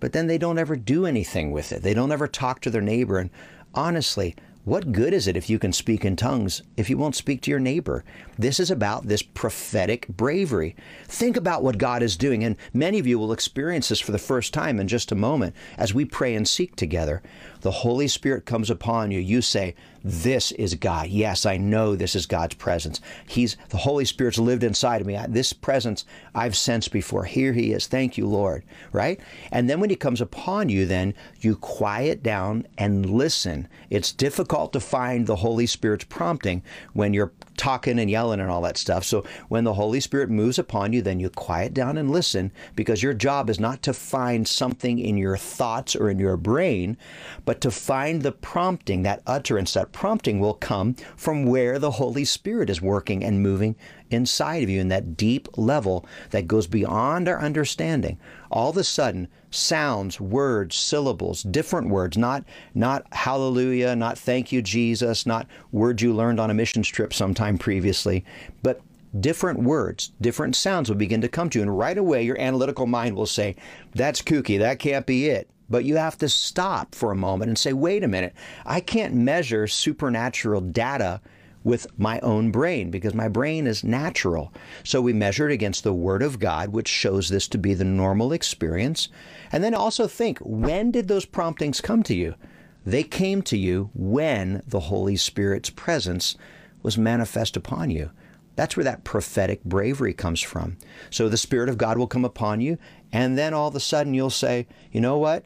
but 0.00 0.12
then 0.12 0.26
they 0.26 0.38
don't 0.38 0.58
ever 0.58 0.76
do 0.76 1.06
anything 1.06 1.50
with 1.50 1.72
it. 1.72 1.82
They 1.82 1.94
don't 1.94 2.12
ever 2.12 2.28
talk 2.28 2.60
to 2.60 2.70
their 2.70 2.82
neighbor. 2.82 3.18
And 3.18 3.30
honestly, 3.74 4.36
what 4.66 4.90
good 4.90 5.14
is 5.14 5.28
it 5.28 5.36
if 5.36 5.48
you 5.48 5.60
can 5.60 5.72
speak 5.72 6.04
in 6.04 6.16
tongues 6.16 6.60
if 6.76 6.90
you 6.90 6.98
won't 6.98 7.14
speak 7.14 7.40
to 7.42 7.52
your 7.52 7.60
neighbor? 7.60 8.04
This 8.36 8.58
is 8.58 8.68
about 8.68 9.06
this 9.06 9.22
prophetic 9.22 10.08
bravery. 10.08 10.74
Think 11.04 11.36
about 11.36 11.62
what 11.62 11.78
God 11.78 12.02
is 12.02 12.16
doing, 12.16 12.42
and 12.42 12.56
many 12.74 12.98
of 12.98 13.06
you 13.06 13.16
will 13.16 13.30
experience 13.30 13.90
this 13.90 14.00
for 14.00 14.10
the 14.10 14.18
first 14.18 14.52
time 14.52 14.80
in 14.80 14.88
just 14.88 15.12
a 15.12 15.14
moment 15.14 15.54
as 15.78 15.94
we 15.94 16.04
pray 16.04 16.34
and 16.34 16.48
seek 16.48 16.74
together. 16.74 17.22
The 17.66 17.72
Holy 17.72 18.06
Spirit 18.06 18.46
comes 18.46 18.70
upon 18.70 19.10
you. 19.10 19.18
You 19.18 19.42
say, 19.42 19.74
this 20.04 20.52
is 20.52 20.76
God. 20.76 21.08
Yes, 21.08 21.44
I 21.44 21.56
know 21.56 21.96
this 21.96 22.14
is 22.14 22.24
God's 22.24 22.54
presence. 22.54 23.00
He's 23.26 23.56
the 23.70 23.78
Holy 23.78 24.04
Spirit's 24.04 24.38
lived 24.38 24.62
inside 24.62 25.00
of 25.00 25.06
me. 25.08 25.18
This 25.28 25.52
presence 25.52 26.04
I've 26.32 26.56
sensed 26.56 26.92
before. 26.92 27.24
Here 27.24 27.52
he 27.52 27.72
is. 27.72 27.88
Thank 27.88 28.16
you, 28.16 28.28
Lord. 28.28 28.62
Right? 28.92 29.18
And 29.50 29.68
then 29.68 29.80
when 29.80 29.90
he 29.90 29.96
comes 29.96 30.20
upon 30.20 30.68
you, 30.68 30.86
then 30.86 31.12
you 31.40 31.56
quiet 31.56 32.22
down 32.22 32.68
and 32.78 33.10
listen. 33.10 33.66
It's 33.90 34.12
difficult 34.12 34.72
to 34.74 34.78
find 34.78 35.26
the 35.26 35.34
Holy 35.34 35.66
Spirit's 35.66 36.04
prompting 36.04 36.62
when 36.92 37.14
you're 37.14 37.32
talking 37.56 37.98
and 37.98 38.10
yelling 38.10 38.40
and 38.40 38.50
all 38.50 38.62
that 38.62 38.76
stuff. 38.76 39.04
So 39.04 39.24
when 39.48 39.64
the 39.64 39.74
Holy 39.74 40.00
Spirit 40.00 40.30
moves 40.30 40.58
upon 40.58 40.92
you, 40.92 41.02
then 41.02 41.20
you 41.20 41.30
quiet 41.30 41.74
down 41.74 41.98
and 41.98 42.10
listen 42.10 42.52
because 42.74 43.02
your 43.02 43.14
job 43.14 43.50
is 43.50 43.60
not 43.60 43.82
to 43.82 43.92
find 43.92 44.46
something 44.46 44.98
in 44.98 45.16
your 45.16 45.36
thoughts 45.36 45.96
or 45.96 46.10
in 46.10 46.18
your 46.18 46.36
brain, 46.36 46.96
but 47.44 47.60
to 47.60 47.70
find 47.70 48.22
the 48.22 48.32
prompting, 48.32 49.02
that 49.02 49.22
utterance, 49.26 49.74
that 49.74 49.92
prompting 49.92 50.40
will 50.40 50.54
come 50.54 50.94
from 51.16 51.46
where 51.46 51.78
the 51.78 51.92
Holy 51.92 52.24
Spirit 52.24 52.70
is 52.70 52.82
working 52.82 53.24
and 53.24 53.42
moving 53.42 53.76
inside 54.10 54.62
of 54.62 54.70
you 54.70 54.80
in 54.80 54.88
that 54.88 55.16
deep 55.16 55.48
level 55.56 56.06
that 56.30 56.46
goes 56.46 56.66
beyond 56.66 57.28
our 57.28 57.40
understanding. 57.40 58.18
All 58.50 58.70
of 58.70 58.76
a 58.76 58.84
sudden, 58.84 59.28
sounds, 59.50 60.20
words, 60.20 60.76
syllables, 60.76 61.42
different 61.42 61.88
words, 61.88 62.16
not 62.16 62.44
not 62.74 63.06
hallelujah, 63.12 63.96
not 63.96 64.18
thank 64.18 64.52
you 64.52 64.62
Jesus, 64.62 65.26
not 65.26 65.46
words 65.72 66.02
you 66.02 66.12
learned 66.12 66.40
on 66.40 66.50
a 66.50 66.54
missions 66.54 66.88
trip 66.88 67.12
sometime 67.12 67.58
previously, 67.58 68.24
but 68.62 68.80
different 69.20 69.62
words, 69.62 70.12
different 70.20 70.54
sounds 70.56 70.88
will 70.88 70.96
begin 70.96 71.20
to 71.20 71.28
come 71.28 71.48
to 71.50 71.58
you. 71.58 71.62
And 71.62 71.76
right 71.76 71.96
away, 71.96 72.22
your 72.22 72.40
analytical 72.40 72.86
mind 72.86 73.16
will 73.16 73.26
say, 73.26 73.56
That's 73.94 74.22
kooky. 74.22 74.58
That 74.58 74.78
can't 74.78 75.06
be 75.06 75.26
it. 75.26 75.48
But 75.68 75.84
you 75.84 75.96
have 75.96 76.16
to 76.18 76.28
stop 76.28 76.94
for 76.94 77.10
a 77.10 77.16
moment 77.16 77.48
and 77.48 77.58
say, 77.58 77.72
wait 77.72 78.04
a 78.04 78.08
minute, 78.08 78.34
I 78.64 78.80
can't 78.80 79.14
measure 79.14 79.66
supernatural 79.66 80.60
data 80.60 81.20
with 81.66 81.84
my 81.98 82.20
own 82.20 82.52
brain 82.52 82.92
because 82.92 83.12
my 83.12 83.26
brain 83.26 83.66
is 83.66 83.82
natural. 83.82 84.54
So 84.84 85.00
we 85.00 85.12
measure 85.12 85.50
it 85.50 85.52
against 85.52 85.82
the 85.82 85.92
Word 85.92 86.22
of 86.22 86.38
God, 86.38 86.68
which 86.68 86.86
shows 86.86 87.28
this 87.28 87.48
to 87.48 87.58
be 87.58 87.74
the 87.74 87.84
normal 87.84 88.32
experience. 88.32 89.08
And 89.50 89.64
then 89.64 89.74
also 89.74 90.06
think 90.06 90.38
when 90.38 90.92
did 90.92 91.08
those 91.08 91.24
promptings 91.24 91.80
come 91.80 92.04
to 92.04 92.14
you? 92.14 92.36
They 92.84 93.02
came 93.02 93.42
to 93.42 93.58
you 93.58 93.90
when 93.94 94.62
the 94.64 94.78
Holy 94.78 95.16
Spirit's 95.16 95.70
presence 95.70 96.36
was 96.84 96.96
manifest 96.96 97.56
upon 97.56 97.90
you. 97.90 98.12
That's 98.54 98.76
where 98.76 98.84
that 98.84 99.02
prophetic 99.02 99.64
bravery 99.64 100.14
comes 100.14 100.40
from. 100.40 100.76
So 101.10 101.28
the 101.28 101.36
Spirit 101.36 101.68
of 101.68 101.78
God 101.78 101.98
will 101.98 102.06
come 102.06 102.24
upon 102.24 102.60
you, 102.60 102.78
and 103.12 103.36
then 103.36 103.52
all 103.52 103.66
of 103.66 103.74
a 103.74 103.80
sudden 103.80 104.14
you'll 104.14 104.30
say, 104.30 104.68
you 104.92 105.00
know 105.00 105.18
what? 105.18 105.44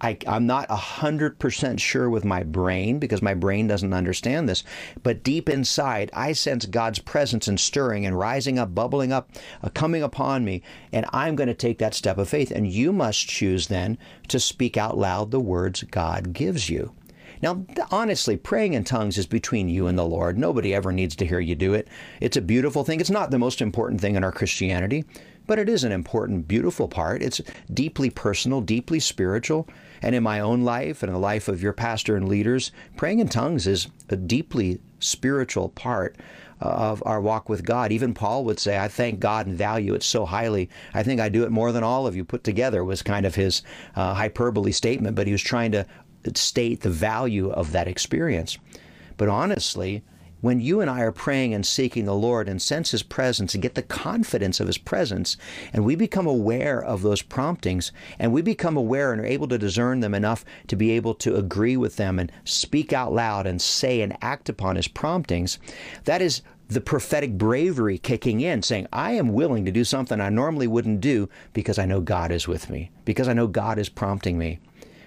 I, 0.00 0.16
am 0.26 0.46
not 0.46 0.68
100% 0.68 1.78
sure 1.78 2.08
with 2.08 2.24
my 2.24 2.42
brain 2.42 2.98
because 2.98 3.20
my 3.20 3.34
brain 3.34 3.66
doesn't 3.66 3.92
understand 3.92 4.48
this. 4.48 4.64
But 5.02 5.22
deep 5.22 5.48
inside, 5.48 6.10
I 6.14 6.32
sense 6.32 6.64
God's 6.66 6.98
presence 6.98 7.48
and 7.48 7.60
stirring 7.60 8.06
and 8.06 8.18
rising 8.18 8.58
up, 8.58 8.74
bubbling 8.74 9.12
up, 9.12 9.30
uh, 9.62 9.68
coming 9.68 10.02
upon 10.02 10.44
me. 10.44 10.62
And 10.92 11.06
I'm 11.12 11.36
going 11.36 11.48
to 11.48 11.54
take 11.54 11.78
that 11.78 11.94
step 11.94 12.18
of 12.18 12.28
faith. 12.28 12.50
And 12.50 12.70
you 12.70 12.92
must 12.92 13.28
choose 13.28 13.66
then 13.66 13.98
to 14.28 14.40
speak 14.40 14.76
out 14.76 14.96
loud 14.96 15.30
the 15.30 15.40
words 15.40 15.82
God 15.82 16.32
gives 16.32 16.70
you. 16.70 16.92
Now, 17.42 17.64
honestly, 17.90 18.36
praying 18.36 18.74
in 18.74 18.84
tongues 18.84 19.16
is 19.16 19.26
between 19.26 19.68
you 19.68 19.86
and 19.86 19.98
the 19.98 20.04
Lord. 20.04 20.38
Nobody 20.38 20.74
ever 20.74 20.92
needs 20.92 21.16
to 21.16 21.26
hear 21.26 21.40
you 21.40 21.54
do 21.54 21.72
it. 21.72 21.88
It's 22.20 22.36
a 22.36 22.42
beautiful 22.42 22.84
thing. 22.84 23.00
It's 23.00 23.10
not 23.10 23.30
the 23.30 23.38
most 23.38 23.62
important 23.62 24.00
thing 24.00 24.14
in 24.14 24.24
our 24.24 24.32
Christianity, 24.32 25.04
but 25.50 25.58
it 25.58 25.68
is 25.68 25.82
an 25.82 25.90
important, 25.90 26.46
beautiful 26.46 26.86
part. 26.86 27.24
It's 27.24 27.40
deeply 27.74 28.08
personal, 28.08 28.60
deeply 28.60 29.00
spiritual. 29.00 29.66
And 30.00 30.14
in 30.14 30.22
my 30.22 30.38
own 30.38 30.62
life 30.62 31.02
and 31.02 31.12
the 31.12 31.18
life 31.18 31.48
of 31.48 31.60
your 31.60 31.72
pastor 31.72 32.14
and 32.14 32.28
leaders, 32.28 32.70
praying 32.96 33.18
in 33.18 33.28
tongues 33.28 33.66
is 33.66 33.88
a 34.10 34.14
deeply 34.14 34.80
spiritual 35.00 35.70
part 35.70 36.16
uh, 36.62 36.66
of 36.68 37.02
our 37.04 37.20
walk 37.20 37.48
with 37.48 37.64
God. 37.64 37.90
Even 37.90 38.14
Paul 38.14 38.44
would 38.44 38.60
say, 38.60 38.78
I 38.78 38.86
thank 38.86 39.18
God 39.18 39.48
and 39.48 39.58
value 39.58 39.92
it 39.94 40.04
so 40.04 40.24
highly. 40.24 40.70
I 40.94 41.02
think 41.02 41.20
I 41.20 41.28
do 41.28 41.42
it 41.42 41.50
more 41.50 41.72
than 41.72 41.82
all 41.82 42.06
of 42.06 42.14
you 42.14 42.24
put 42.24 42.44
together, 42.44 42.84
was 42.84 43.02
kind 43.02 43.26
of 43.26 43.34
his 43.34 43.62
uh, 43.96 44.14
hyperbole 44.14 44.70
statement, 44.70 45.16
but 45.16 45.26
he 45.26 45.32
was 45.32 45.42
trying 45.42 45.72
to 45.72 45.84
state 46.36 46.82
the 46.82 46.90
value 46.90 47.50
of 47.50 47.72
that 47.72 47.88
experience. 47.88 48.56
But 49.16 49.28
honestly, 49.28 50.04
when 50.40 50.60
you 50.60 50.80
and 50.80 50.90
I 50.90 51.00
are 51.00 51.12
praying 51.12 51.54
and 51.54 51.64
seeking 51.64 52.04
the 52.04 52.14
Lord 52.14 52.48
and 52.48 52.60
sense 52.60 52.90
His 52.90 53.02
presence 53.02 53.54
and 53.54 53.62
get 53.62 53.74
the 53.74 53.82
confidence 53.82 54.60
of 54.60 54.66
His 54.66 54.78
presence, 54.78 55.36
and 55.72 55.84
we 55.84 55.94
become 55.94 56.26
aware 56.26 56.82
of 56.82 57.02
those 57.02 57.22
promptings, 57.22 57.92
and 58.18 58.32
we 58.32 58.42
become 58.42 58.76
aware 58.76 59.12
and 59.12 59.20
are 59.20 59.26
able 59.26 59.48
to 59.48 59.58
discern 59.58 60.00
them 60.00 60.14
enough 60.14 60.44
to 60.68 60.76
be 60.76 60.90
able 60.90 61.14
to 61.14 61.36
agree 61.36 61.76
with 61.76 61.96
them 61.96 62.18
and 62.18 62.32
speak 62.44 62.92
out 62.92 63.12
loud 63.12 63.46
and 63.46 63.60
say 63.60 64.00
and 64.00 64.16
act 64.22 64.48
upon 64.48 64.76
His 64.76 64.88
promptings, 64.88 65.58
that 66.04 66.22
is 66.22 66.42
the 66.68 66.80
prophetic 66.80 67.36
bravery 67.36 67.98
kicking 67.98 68.40
in, 68.40 68.62
saying, 68.62 68.86
I 68.92 69.12
am 69.12 69.32
willing 69.32 69.64
to 69.64 69.72
do 69.72 69.82
something 69.82 70.20
I 70.20 70.28
normally 70.30 70.68
wouldn't 70.68 71.00
do 71.00 71.28
because 71.52 71.80
I 71.80 71.84
know 71.84 72.00
God 72.00 72.30
is 72.30 72.46
with 72.46 72.70
me, 72.70 72.92
because 73.04 73.26
I 73.26 73.32
know 73.32 73.48
God 73.48 73.76
is 73.76 73.88
prompting 73.88 74.38
me. 74.38 74.60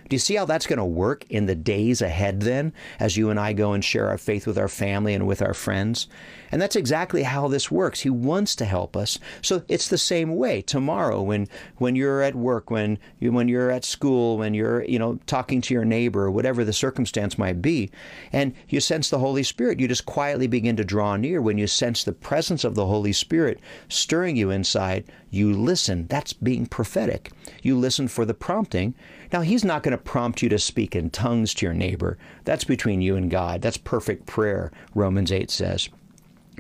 Do 0.10 0.16
you 0.16 0.20
see 0.20 0.36
how 0.36 0.46
that's 0.46 0.68
going 0.68 0.78
to 0.78 0.86
work 0.86 1.26
in 1.30 1.46
the 1.46 1.56
days 1.56 2.02
ahead 2.02 2.42
then, 2.42 2.74
as 3.00 3.18
you 3.18 3.30
and 3.30 3.40
I 3.40 3.54
go 3.54 3.74
and 3.74 3.84
share 3.84 4.10
our 4.10 4.18
faith 4.18 4.46
with 4.46 4.58
our 4.58 4.68
family 4.68 5.14
and 5.14 5.28
with 5.28 5.42
our 5.42 5.54
friends? 5.54 6.08
And 6.52 6.62
that's 6.62 6.76
exactly 6.76 7.24
how 7.24 7.48
this 7.48 7.72
works. 7.72 8.02
He 8.02 8.12
wants 8.12 8.56
to 8.58 8.66
help 8.66 8.96
us. 8.96 9.18
So 9.42 9.64
it's 9.68 9.88
the 9.88 9.98
same 9.98 10.36
way 10.36 10.62
tomorrow 10.62 11.22
when 11.22 11.48
when 11.78 11.96
you're 11.96 12.22
at 12.22 12.36
work, 12.36 12.70
when 12.70 13.00
you, 13.20 13.32
when 13.32 13.48
you're 13.48 13.72
at 13.72 13.84
school, 13.84 14.38
when 14.38 14.54
you're, 14.54 14.84
you 14.84 15.00
know, 15.00 15.20
talking 15.26 15.62
to 15.62 15.74
your 15.74 15.86
neighbor, 15.86 16.30
whatever 16.30 16.64
the 16.64 16.72
circumstance 16.72 17.40
might 17.40 17.60
be, 17.62 17.90
and 18.32 18.54
you 18.70 18.80
sense 18.80 19.10
the 19.10 19.18
Holy 19.18 19.42
Spirit, 19.42 19.80
you 19.80 19.88
just 19.88 20.06
quietly 20.06 20.46
begin 20.46 20.76
to 20.76 20.84
draw 20.84 21.16
near. 21.16 21.42
When 21.42 21.58
you 21.58 21.66
sense 21.66 22.04
the 22.04 22.12
presence 22.12 22.64
of 22.64 22.76
the 22.76 22.86
Holy 22.86 23.14
Spirit 23.14 23.60
stirring 23.90 24.36
you 24.36 24.52
inside, 24.52 25.06
you 25.32 25.54
listen. 25.54 26.06
That's 26.06 26.34
being 26.34 26.68
prophetic. 26.68 27.32
You 27.64 27.80
listen 27.80 28.08
for 28.08 28.26
the 28.26 28.36
prompting 28.36 28.94
now, 29.34 29.42
He's 29.42 29.66
not 29.66 29.82
going 29.82 29.92
to 29.92 29.98
prompt 29.98 30.42
you 30.44 30.50
to 30.50 30.60
speak 30.60 30.96
in 30.96 31.10
tongues 31.10 31.54
to 31.56 31.66
your 31.66 31.74
neighbor. 31.74 32.18
That's 32.46 32.64
between 32.64 33.02
you 33.02 33.16
and 33.16 33.32
God. 33.32 33.62
That's 33.62 33.78
perfect 33.78 34.28
prayer, 34.28 34.72
Romans 34.94 35.32
8 35.32 35.50
says. 35.50 35.90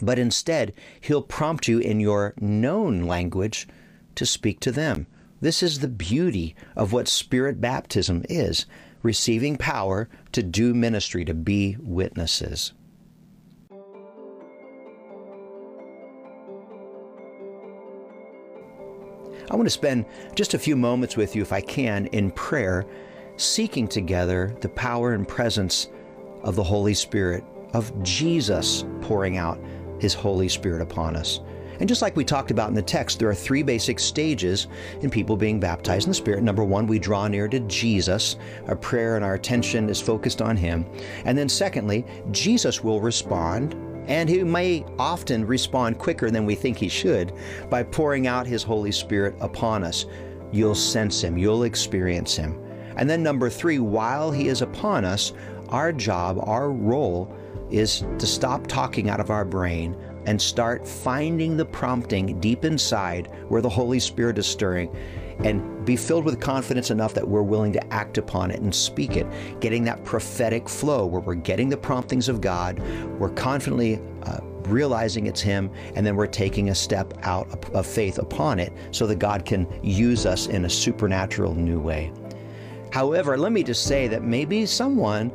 But 0.01 0.17
instead, 0.17 0.73
He'll 0.99 1.21
prompt 1.21 1.67
you 1.67 1.77
in 1.77 1.99
your 1.99 2.33
known 2.41 3.03
language 3.03 3.67
to 4.15 4.25
speak 4.25 4.59
to 4.61 4.71
them. 4.71 5.05
This 5.39 5.61
is 5.61 5.79
the 5.79 5.87
beauty 5.87 6.55
of 6.75 6.91
what 6.91 7.07
Spirit 7.07 7.61
baptism 7.61 8.25
is 8.27 8.65
receiving 9.03 9.57
power 9.57 10.09
to 10.31 10.41
do 10.41 10.73
ministry, 10.73 11.25
to 11.25 11.33
be 11.33 11.77
witnesses. 11.79 12.73
I 19.49 19.55
want 19.55 19.65
to 19.65 19.71
spend 19.71 20.05
just 20.35 20.53
a 20.53 20.59
few 20.59 20.75
moments 20.75 21.17
with 21.17 21.35
you, 21.35 21.41
if 21.41 21.53
I 21.53 21.61
can, 21.61 22.07
in 22.07 22.31
prayer 22.31 22.85
seeking 23.37 23.87
together 23.87 24.55
the 24.61 24.69
power 24.69 25.13
and 25.13 25.27
presence 25.27 25.89
of 26.43 26.55
the 26.55 26.63
Holy 26.63 26.93
Spirit, 26.93 27.43
of 27.73 28.03
Jesus 28.03 28.85
pouring 29.01 29.37
out 29.37 29.59
His 29.99 30.13
Holy 30.13 30.47
Spirit 30.47 30.81
upon 30.81 31.15
us. 31.15 31.41
And 31.79 31.89
just 31.89 32.03
like 32.03 32.15
we 32.15 32.23
talked 32.23 32.51
about 32.51 32.69
in 32.69 32.75
the 32.75 32.81
text, 32.81 33.17
there 33.17 33.29
are 33.29 33.35
three 33.35 33.63
basic 33.63 33.99
stages 33.99 34.67
in 35.01 35.09
people 35.09 35.35
being 35.35 35.59
baptized 35.59 36.05
in 36.05 36.11
the 36.11 36.15
Spirit. 36.15 36.43
Number 36.43 36.63
one, 36.63 36.85
we 36.85 36.99
draw 36.99 37.27
near 37.27 37.47
to 37.47 37.59
Jesus. 37.61 38.37
Our 38.67 38.75
prayer 38.75 39.15
and 39.15 39.25
our 39.25 39.33
attention 39.33 39.89
is 39.89 39.99
focused 39.99 40.41
on 40.41 40.55
Him. 40.55 40.85
And 41.25 41.37
then, 41.37 41.49
secondly, 41.49 42.05
Jesus 42.31 42.83
will 42.83 43.01
respond 43.01 43.75
and 44.07 44.29
he 44.29 44.43
may 44.43 44.85
often 44.99 45.45
respond 45.45 45.99
quicker 45.99 46.29
than 46.29 46.45
we 46.45 46.55
think 46.55 46.77
he 46.77 46.89
should 46.89 47.33
by 47.69 47.83
pouring 47.83 48.27
out 48.27 48.47
his 48.47 48.63
Holy 48.63 48.91
Spirit 48.91 49.35
upon 49.39 49.83
us. 49.83 50.05
You'll 50.51 50.75
sense 50.75 51.23
him, 51.23 51.37
you'll 51.37 51.63
experience 51.63 52.35
him. 52.35 52.59
And 52.95 53.09
then, 53.09 53.23
number 53.23 53.49
three, 53.49 53.79
while 53.79 54.31
he 54.31 54.47
is 54.47 54.61
upon 54.61 55.03
us, 55.03 55.33
our 55.69 55.91
job, 55.91 56.39
our 56.43 56.71
role 56.71 57.33
is 57.71 58.05
to 58.19 58.27
stop 58.27 58.67
talking 58.67 59.09
out 59.09 59.19
of 59.19 59.31
our 59.31 59.45
brain 59.45 59.95
and 60.25 60.39
start 60.39 60.87
finding 60.87 61.57
the 61.57 61.65
prompting 61.65 62.39
deep 62.39 62.65
inside 62.65 63.29
where 63.47 63.61
the 63.61 63.69
Holy 63.69 63.99
Spirit 63.99 64.37
is 64.37 64.45
stirring 64.45 64.95
and 65.39 65.85
be 65.85 65.95
filled 65.95 66.25
with 66.25 66.39
confidence 66.39 66.91
enough 66.91 67.13
that 67.13 67.27
we're 67.27 67.43
willing 67.43 67.73
to 67.73 67.93
act 67.93 68.17
upon 68.17 68.51
it 68.51 68.61
and 68.61 68.73
speak 68.73 69.17
it, 69.17 69.27
getting 69.59 69.83
that 69.83 70.03
prophetic 70.03 70.69
flow 70.69 71.05
where 71.05 71.21
we're 71.21 71.35
getting 71.35 71.69
the 71.69 71.77
promptings 71.77 72.29
of 72.29 72.41
God, 72.41 72.79
we're 73.19 73.29
confidently 73.29 73.99
uh, 74.23 74.39
realizing 74.67 75.27
it's 75.27 75.41
Him, 75.41 75.69
and 75.95 76.05
then 76.05 76.15
we're 76.15 76.27
taking 76.27 76.69
a 76.69 76.75
step 76.75 77.13
out 77.23 77.47
of 77.73 77.85
faith 77.85 78.17
upon 78.17 78.59
it 78.59 78.71
so 78.91 79.05
that 79.07 79.19
God 79.19 79.45
can 79.45 79.67
use 79.83 80.25
us 80.25 80.47
in 80.47 80.65
a 80.65 80.69
supernatural 80.69 81.53
new 81.55 81.79
way. 81.79 82.11
However, 82.91 83.37
let 83.37 83.51
me 83.51 83.63
just 83.63 83.85
say 83.85 84.07
that 84.07 84.23
maybe 84.23 84.65
someone 84.65 85.31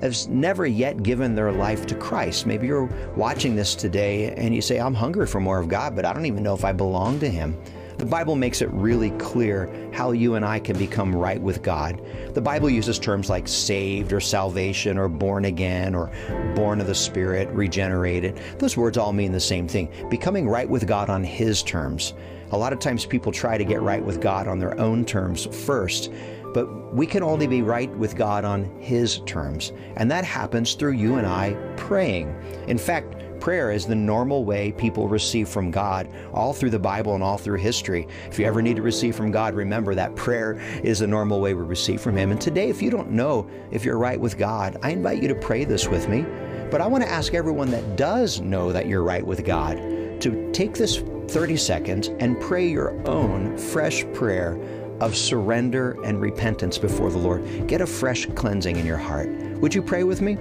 has 0.00 0.28
never 0.28 0.66
yet 0.66 1.02
given 1.02 1.34
their 1.34 1.52
life 1.52 1.86
to 1.86 1.94
Christ. 1.94 2.46
Maybe 2.46 2.66
you're 2.66 2.90
watching 3.16 3.54
this 3.54 3.74
today 3.74 4.34
and 4.34 4.54
you 4.54 4.62
say, 4.62 4.80
I'm 4.80 4.94
hungry 4.94 5.26
for 5.26 5.40
more 5.40 5.60
of 5.60 5.68
God, 5.68 5.94
but 5.94 6.04
I 6.04 6.12
don't 6.12 6.26
even 6.26 6.42
know 6.42 6.54
if 6.54 6.64
I 6.64 6.72
belong 6.72 7.20
to 7.20 7.28
Him. 7.28 7.56
The 8.00 8.06
Bible 8.06 8.34
makes 8.34 8.62
it 8.62 8.70
really 8.72 9.10
clear 9.18 9.70
how 9.92 10.12
you 10.12 10.34
and 10.34 10.42
I 10.42 10.58
can 10.58 10.78
become 10.78 11.14
right 11.14 11.38
with 11.38 11.62
God. 11.62 12.00
The 12.32 12.40
Bible 12.40 12.70
uses 12.70 12.98
terms 12.98 13.28
like 13.28 13.46
saved 13.46 14.14
or 14.14 14.20
salvation 14.20 14.96
or 14.96 15.06
born 15.06 15.44
again 15.44 15.94
or 15.94 16.10
born 16.54 16.80
of 16.80 16.86
the 16.86 16.94
Spirit, 16.94 17.50
regenerated. 17.50 18.40
Those 18.58 18.74
words 18.74 18.96
all 18.96 19.12
mean 19.12 19.32
the 19.32 19.38
same 19.38 19.68
thing 19.68 19.92
becoming 20.08 20.48
right 20.48 20.66
with 20.66 20.86
God 20.86 21.10
on 21.10 21.22
His 21.22 21.62
terms. 21.62 22.14
A 22.52 22.56
lot 22.56 22.72
of 22.72 22.78
times 22.78 23.04
people 23.04 23.32
try 23.32 23.58
to 23.58 23.66
get 23.66 23.82
right 23.82 24.02
with 24.02 24.22
God 24.22 24.48
on 24.48 24.58
their 24.58 24.80
own 24.80 25.04
terms 25.04 25.44
first. 25.66 26.10
But 26.54 26.94
we 26.94 27.06
can 27.06 27.22
only 27.22 27.46
be 27.46 27.60
right 27.60 27.94
with 27.98 28.16
God 28.16 28.46
on 28.46 28.64
His 28.80 29.20
terms. 29.26 29.72
And 29.96 30.10
that 30.10 30.24
happens 30.24 30.72
through 30.72 30.92
you 30.92 31.16
and 31.16 31.26
I 31.26 31.52
praying. 31.76 32.34
In 32.66 32.78
fact, 32.78 33.19
prayer 33.40 33.72
is 33.72 33.86
the 33.86 33.94
normal 33.94 34.44
way 34.44 34.72
people 34.72 35.08
receive 35.08 35.48
from 35.48 35.70
God 35.70 36.08
all 36.32 36.52
through 36.52 36.70
the 36.70 36.78
Bible 36.78 37.14
and 37.14 37.22
all 37.24 37.38
through 37.38 37.58
history. 37.58 38.06
If 38.28 38.38
you 38.38 38.44
ever 38.44 38.62
need 38.62 38.76
to 38.76 38.82
receive 38.82 39.16
from 39.16 39.30
God, 39.30 39.54
remember 39.54 39.94
that 39.94 40.14
prayer 40.14 40.60
is 40.84 41.00
the 41.00 41.06
normal 41.06 41.40
way 41.40 41.54
we 41.54 41.62
receive 41.62 42.00
from 42.00 42.16
Him. 42.16 42.30
And 42.30 42.40
today, 42.40 42.68
if 42.68 42.82
you 42.82 42.90
don't 42.90 43.10
know 43.10 43.48
if 43.70 43.84
you're 43.84 43.98
right 43.98 44.20
with 44.20 44.38
God, 44.38 44.78
I 44.82 44.90
invite 44.90 45.22
you 45.22 45.28
to 45.28 45.34
pray 45.34 45.64
this 45.64 45.88
with 45.88 46.08
me. 46.08 46.24
But 46.70 46.80
I 46.80 46.86
want 46.86 47.02
to 47.02 47.10
ask 47.10 47.34
everyone 47.34 47.70
that 47.72 47.96
does 47.96 48.40
know 48.40 48.70
that 48.72 48.86
you're 48.86 49.02
right 49.02 49.26
with 49.26 49.44
God 49.44 49.78
to 50.20 50.50
take 50.52 50.74
this 50.74 51.02
30 51.28 51.56
seconds 51.56 52.08
and 52.20 52.38
pray 52.40 52.68
your 52.68 52.90
own 53.08 53.56
fresh 53.56 54.04
prayer 54.12 54.60
of 55.00 55.16
surrender 55.16 55.96
and 56.04 56.20
repentance 56.20 56.78
before 56.78 57.10
the 57.10 57.18
Lord. 57.18 57.66
Get 57.66 57.80
a 57.80 57.86
fresh 57.86 58.26
cleansing 58.34 58.76
in 58.76 58.86
your 58.86 58.98
heart. 58.98 59.28
Would 59.60 59.74
you 59.74 59.82
pray 59.82 60.04
with 60.04 60.20
me? 60.20 60.36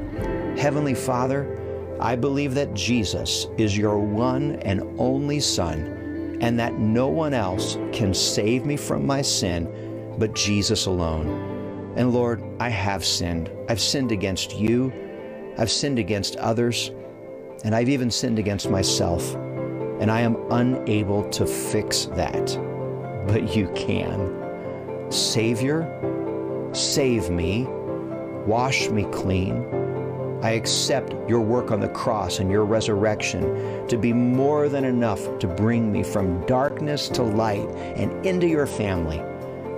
Heavenly 0.59 0.93
Father, 0.93 1.58
I 1.99 2.15
believe 2.15 2.53
that 2.55 2.73
Jesus 2.73 3.47
is 3.57 3.77
your 3.77 3.99
one 3.99 4.55
and 4.61 4.81
only 4.97 5.39
Son, 5.39 6.37
and 6.41 6.57
that 6.59 6.79
no 6.79 7.07
one 7.07 7.33
else 7.33 7.77
can 7.91 8.13
save 8.13 8.65
me 8.65 8.77
from 8.77 9.05
my 9.05 9.21
sin 9.21 9.67
but 10.17 10.33
Jesus 10.33 10.85
alone. 10.85 11.93
And 11.95 12.13
Lord, 12.13 12.43
I 12.59 12.69
have 12.69 13.03
sinned. 13.03 13.49
I've 13.67 13.81
sinned 13.81 14.11
against 14.11 14.55
you, 14.55 14.93
I've 15.57 15.71
sinned 15.71 15.99
against 15.99 16.35
others, 16.37 16.91
and 17.63 17.73
I've 17.75 17.89
even 17.89 18.11
sinned 18.11 18.39
against 18.39 18.69
myself. 18.69 19.35
And 19.99 20.09
I 20.09 20.21
am 20.21 20.37
unable 20.51 21.29
to 21.31 21.45
fix 21.45 22.05
that. 22.15 22.57
But 23.27 23.53
you 23.53 23.69
can. 23.75 25.11
Savior, 25.11 26.69
save 26.73 27.29
me, 27.29 27.65
wash 28.45 28.89
me 28.89 29.03
clean. 29.11 29.78
I 30.41 30.51
accept 30.51 31.13
your 31.29 31.41
work 31.41 31.71
on 31.71 31.79
the 31.79 31.89
cross 31.89 32.39
and 32.39 32.49
your 32.49 32.65
resurrection 32.65 33.87
to 33.87 33.97
be 33.97 34.13
more 34.13 34.69
than 34.69 34.85
enough 34.85 35.39
to 35.39 35.47
bring 35.47 35.91
me 35.91 36.03
from 36.03 36.45
darkness 36.45 37.09
to 37.09 37.23
light 37.23 37.67
and 37.95 38.25
into 38.25 38.47
your 38.47 38.65
family. 38.65 39.19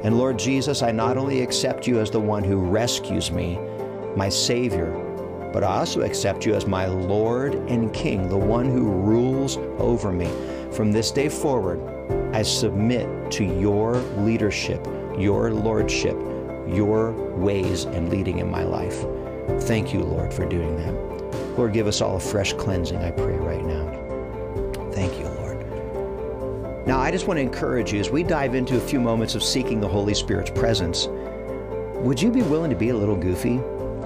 And 0.03 0.17
Lord 0.17 0.37
Jesus, 0.37 0.81
I 0.81 0.91
not 0.91 1.17
only 1.17 1.41
accept 1.41 1.87
you 1.87 1.99
as 1.99 2.11
the 2.11 2.19
one 2.19 2.43
who 2.43 2.57
rescues 2.57 3.31
me, 3.31 3.59
my 4.15 4.29
Savior, 4.29 4.91
but 5.53 5.63
I 5.63 5.79
also 5.79 6.01
accept 6.01 6.45
you 6.45 6.55
as 6.55 6.65
my 6.65 6.85
Lord 6.85 7.55
and 7.55 7.93
King, 7.93 8.29
the 8.29 8.37
one 8.37 8.65
who 8.65 8.89
rules 8.89 9.57
over 9.79 10.11
me. 10.11 10.29
From 10.71 10.91
this 10.91 11.11
day 11.11 11.29
forward, 11.29 11.79
I 12.33 12.41
submit 12.43 13.31
to 13.31 13.43
your 13.43 13.95
leadership 14.17 14.87
your 15.17 15.51
lordship, 15.51 16.17
your 16.67 17.11
ways 17.35 17.85
and 17.85 18.09
leading 18.09 18.39
in 18.39 18.49
my 18.49 18.63
life. 18.63 19.03
Thank 19.61 19.93
you, 19.93 20.01
Lord, 20.01 20.33
for 20.33 20.45
doing 20.45 20.75
that. 20.77 20.93
Lord, 21.57 21.73
give 21.73 21.87
us 21.87 22.01
all 22.01 22.17
a 22.17 22.19
fresh 22.19 22.53
cleansing, 22.53 22.97
I 22.97 23.11
pray 23.11 23.35
right 23.35 23.63
now. 23.63 23.85
Thank 24.91 25.17
you, 25.19 25.25
Lord. 25.25 26.87
Now, 26.87 26.99
I 26.99 27.11
just 27.11 27.27
want 27.27 27.37
to 27.37 27.41
encourage 27.41 27.93
you 27.93 27.99
as 27.99 28.09
we 28.09 28.23
dive 28.23 28.55
into 28.55 28.77
a 28.77 28.79
few 28.79 28.99
moments 28.99 29.35
of 29.35 29.43
seeking 29.43 29.79
the 29.79 29.87
Holy 29.87 30.13
Spirit's 30.13 30.49
presence. 30.51 31.07
Would 32.01 32.21
you 32.21 32.31
be 32.31 32.41
willing 32.41 32.71
to 32.71 32.75
be 32.75 32.89
a 32.89 32.95
little 32.95 33.15
goofy? 33.15 33.61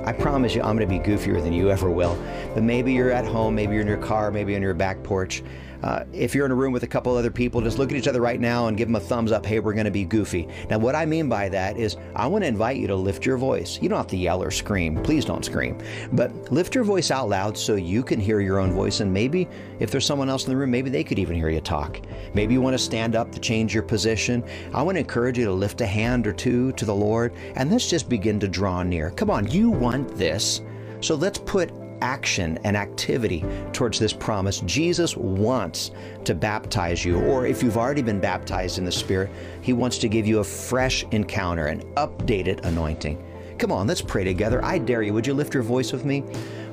I 0.06 0.12
promise 0.12 0.54
you, 0.54 0.62
I'm 0.62 0.78
going 0.78 0.88
to 0.88 1.00
be 1.00 1.00
goofier 1.00 1.42
than 1.42 1.54
you 1.54 1.72
ever 1.72 1.90
will. 1.90 2.16
But 2.54 2.64
maybe 2.64 2.94
you're 2.94 3.12
at 3.12 3.26
home, 3.26 3.56
maybe 3.56 3.74
you're 3.74 3.82
in 3.82 3.88
your 3.88 3.98
car, 3.98 4.30
maybe 4.32 4.56
on 4.56 4.62
your 4.62 4.74
back 4.74 5.02
porch. 5.02 5.42
Uh, 5.86 6.04
if 6.12 6.34
you're 6.34 6.48
in 6.48 6.52
a 6.52 6.56
room 6.56 6.74
with 6.74 6.82
a 6.82 6.88
couple 6.88 7.16
other 7.16 7.30
people, 7.30 7.62
just 7.62 7.78
look 7.78 7.92
at 7.92 7.98
each 7.98 8.08
other 8.08 8.20
right 8.20 8.40
now 8.40 8.66
and 8.66 8.76
give 8.76 8.88
them 8.88 8.96
a 8.96 9.00
thumbs 9.00 9.32
up. 9.32 9.46
Hey, 9.46 9.60
we're 9.60 9.74
going 9.74 9.86
to 9.86 9.92
be 9.92 10.04
goofy. 10.04 10.48
Now, 10.68 10.80
what 10.80 10.96
I 10.96 11.06
mean 11.06 11.30
by 11.30 11.48
that 11.50 11.78
is 11.78 11.96
I 12.16 12.26
want 12.26 12.44
to 12.44 12.48
invite 12.48 12.78
you 12.78 12.88
to 12.88 12.96
lift 12.96 13.24
your 13.24 13.38
voice. 13.38 13.78
You 13.80 13.88
don't 13.88 14.00
have 14.00 14.08
to 14.08 14.18
yell 14.18 14.42
or 14.42 14.50
scream. 14.50 15.04
Please 15.04 15.26
don't 15.26 15.46
scream. 15.46 15.78
But 16.14 16.52
lift 16.52 16.74
your 16.74 16.84
voice 16.84 17.12
out 17.12 17.30
loud 17.30 17.56
so 17.56 17.76
you 17.76 18.02
can 18.02 18.20
hear 18.20 18.40
your 18.40 18.58
own 18.58 18.72
voice. 18.72 19.00
And 19.00 19.14
maybe 19.14 19.48
if 19.80 19.92
there's 19.92 20.08
someone 20.08 20.28
else 20.28 20.46
in 20.46 20.50
the 20.50 20.58
room, 20.58 20.72
maybe 20.72 20.90
they 20.90 21.04
could 21.04 21.20
even 21.20 21.36
hear 21.36 21.50
you 21.50 21.62
talk. 21.62 22.02
Maybe 22.34 22.56
you 22.56 22.62
want 22.62 22.74
to 22.74 22.84
stand 22.84 23.16
up 23.16 23.32
to 23.34 23.40
change 23.40 23.72
your 23.72 23.84
position. 23.84 24.44
I 24.74 24.82
want 24.82 24.96
to 24.96 25.02
encourage 25.02 25.38
you 25.38 25.46
to 25.46 25.54
lift 25.54 25.82
a 25.82 25.86
hand 25.86 26.26
or 26.26 26.34
two 26.34 26.72
to 26.72 26.86
the 26.86 26.96
Lord 26.96 27.32
and 27.56 27.70
let's 27.70 27.88
just 27.88 28.10
begin 28.10 28.40
to 28.40 28.48
draw 28.48 28.82
near. 28.82 29.12
Come 29.12 29.30
on, 29.30 29.52
you 29.52 29.70
want 29.70 30.18
this. 30.18 30.64
So 31.02 31.14
let's 31.14 31.38
put 31.38 31.72
action 32.02 32.60
and 32.64 32.76
activity 32.76 33.44
towards 33.74 34.00
this 34.00 34.14
promise. 34.14 34.62
Jesus 34.62 35.16
wants 35.16 35.92
to 36.24 36.36
baptize 36.36 37.04
you, 37.06 37.20
or 37.22 37.46
if 37.46 37.62
you've 37.62 37.78
already 37.78 38.02
been 38.02 38.20
baptized 38.20 38.78
in 38.78 38.86
the 38.86 38.92
Spirit, 38.92 39.30
He 39.62 39.74
wants 39.74 39.98
to 40.00 40.08
give 40.08 40.28
you 40.28 40.40
a 40.40 40.44
fresh 40.44 41.04
encounter, 41.12 41.68
an 41.68 41.82
updated 41.96 42.66
anointing. 42.66 43.24
Come 43.58 43.72
on, 43.72 43.88
let's 43.88 44.02
pray 44.02 44.24
together. 44.24 44.64
I 44.64 44.78
dare 44.78 45.02
you. 45.02 45.14
Would 45.14 45.28
you 45.28 45.34
lift 45.34 45.54
your 45.54 45.64
voice 45.64 45.94
with 45.94 46.06
me? 46.06 46.24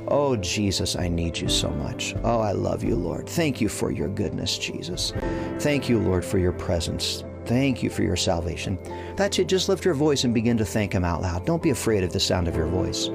Oh, 0.08 0.36
Jesus, 0.36 0.96
I 0.96 1.08
need 1.08 1.38
you 1.38 1.48
so 1.48 1.70
much. 1.70 2.14
Oh, 2.24 2.40
I 2.40 2.52
love 2.52 2.82
you, 2.82 2.96
Lord. 2.96 3.28
Thank 3.28 3.60
you 3.60 3.68
for 3.68 3.92
your 3.92 4.08
goodness, 4.08 4.58
Jesus. 4.58 5.12
Thank 5.60 5.88
you, 5.88 6.00
Lord, 6.00 6.24
for 6.24 6.38
your 6.38 6.52
presence. 6.52 7.24
Thank 7.44 7.82
you 7.82 7.90
for 7.90 8.02
your 8.02 8.16
salvation. 8.16 8.78
That's 9.16 9.38
it. 9.38 9.48
Just 9.48 9.68
lift 9.68 9.84
your 9.84 9.94
voice 9.94 10.24
and 10.24 10.34
begin 10.34 10.56
to 10.58 10.64
thank 10.64 10.92
Him 10.92 11.04
out 11.04 11.22
loud. 11.22 11.46
Don't 11.46 11.62
be 11.62 11.70
afraid 11.70 12.04
of 12.04 12.12
the 12.12 12.20
sound 12.20 12.48
of 12.48 12.56
your 12.56 12.66
voice. 12.66 13.10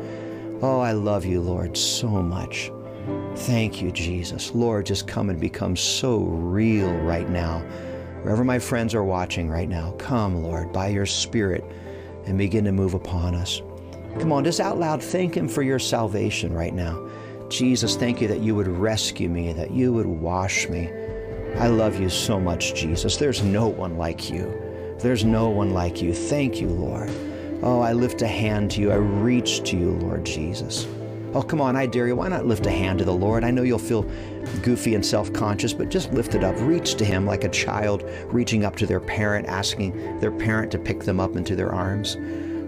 Oh, 0.60 0.80
I 0.80 0.94
love 0.94 1.24
you, 1.24 1.40
Lord, 1.40 1.78
so 1.78 2.08
much. 2.08 2.72
Thank 3.36 3.80
you, 3.80 3.92
Jesus. 3.92 4.56
Lord, 4.56 4.88
just 4.88 5.08
come 5.08 5.30
and 5.30 5.40
become 5.40 5.76
so 5.76 6.18
real 6.18 6.92
right 6.98 7.30
now. 7.30 7.60
Wherever 8.24 8.44
my 8.44 8.58
friends 8.58 8.96
are 8.96 9.04
watching 9.04 9.50
right 9.50 9.70
now, 9.70 9.92
come, 10.00 10.42
Lord, 10.42 10.74
by 10.74 10.88
your 10.88 11.06
Spirit 11.06 11.64
and 12.26 12.40
begin 12.40 12.66
to 12.66 12.72
move 12.72 12.96
upon 12.96 13.36
us. 13.36 13.62
Come 14.20 14.32
on, 14.32 14.44
just 14.44 14.60
out 14.60 14.80
loud, 14.80 15.04
thank 15.04 15.38
Him 15.38 15.48
for 15.48 15.62
your 15.62 15.78
salvation 15.78 16.52
right 16.52 16.74
now. 16.74 17.08
Jesus, 17.50 17.96
thank 17.96 18.20
you 18.20 18.28
that 18.28 18.40
you 18.40 18.56
would 18.56 18.68
rescue 18.68 19.30
me, 19.30 19.54
that 19.54 19.70
you 19.70 19.94
would 19.94 20.08
wash 20.08 20.68
me. 20.70 20.90
I 21.58 21.68
love 21.68 22.00
you 22.00 22.10
so 22.10 22.40
much, 22.40 22.74
Jesus. 22.74 23.18
There's 23.18 23.44
no 23.44 23.68
one 23.68 23.98
like 23.98 24.32
you. 24.32 24.96
There's 25.00 25.24
no 25.24 25.50
one 25.50 25.72
like 25.72 26.02
you. 26.02 26.16
Thank 26.16 26.60
you, 26.60 26.68
Lord. 26.68 27.12
Oh, 27.64 27.80
I 27.82 27.94
lift 27.94 28.22
a 28.22 28.28
hand 28.28 28.72
to 28.72 28.82
you. 28.82 28.92
I 28.92 28.96
reach 28.96 29.64
to 29.70 29.78
you, 29.78 29.92
Lord 29.92 30.26
Jesus. 30.26 30.88
Oh, 31.34 31.42
come 31.42 31.60
on, 31.60 31.76
I 31.76 31.86
dare 31.86 32.08
you. 32.08 32.16
Why 32.16 32.30
not 32.30 32.46
lift 32.46 32.66
a 32.66 32.72
hand 32.72 33.00
to 33.00 33.06
the 33.06 33.14
Lord? 33.14 33.44
I 33.44 33.52
know 33.52 33.64
you'll 33.64 33.80
feel 33.80 34.04
goofy 34.64 34.96
and 34.96 35.06
self 35.06 35.32
conscious, 35.34 35.74
but 35.74 35.90
just 35.90 36.12
lift 36.14 36.36
it 36.36 36.44
up. 36.44 36.56
Reach 36.60 36.96
to 36.96 37.06
Him 37.06 37.26
like 37.26 37.44
a 37.44 37.50
child 37.50 38.04
reaching 38.28 38.64
up 38.64 38.76
to 38.78 38.86
their 38.86 39.00
parent, 39.00 39.48
asking 39.48 40.20
their 40.20 40.32
parent 40.32 40.72
to 40.72 40.80
pick 40.80 41.04
them 41.04 41.20
up 41.20 41.36
into 41.36 41.56
their 41.56 41.74
arms. 41.74 42.18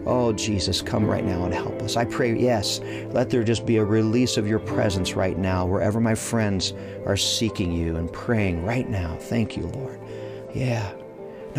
Oh, 0.06 0.34
Jesus, 0.34 0.82
come 0.82 1.06
right 1.06 1.24
now 1.24 1.46
and 1.46 1.54
help 1.54 1.82
us. 1.82 1.96
I 1.96 2.06
pray, 2.06 2.36
yes, 2.36 2.80
let 3.12 3.30
there 3.30 3.44
just 3.44 3.66
be 3.66 3.78
a 3.78 3.86
release 3.86 4.38
of 4.38 4.48
your 4.48 4.60
presence 4.60 5.14
right 5.14 5.38
now, 5.38 5.66
wherever 5.66 6.00
my 6.00 6.16
friends 6.16 6.74
are 7.06 7.18
seeking 7.18 7.72
you 7.72 7.96
and 7.96 8.12
praying 8.12 8.66
right 8.66 8.90
now. 8.90 9.18
Thank 9.20 9.56
you, 9.56 9.68
Lord. 9.68 10.00
Yeah. 10.54 10.94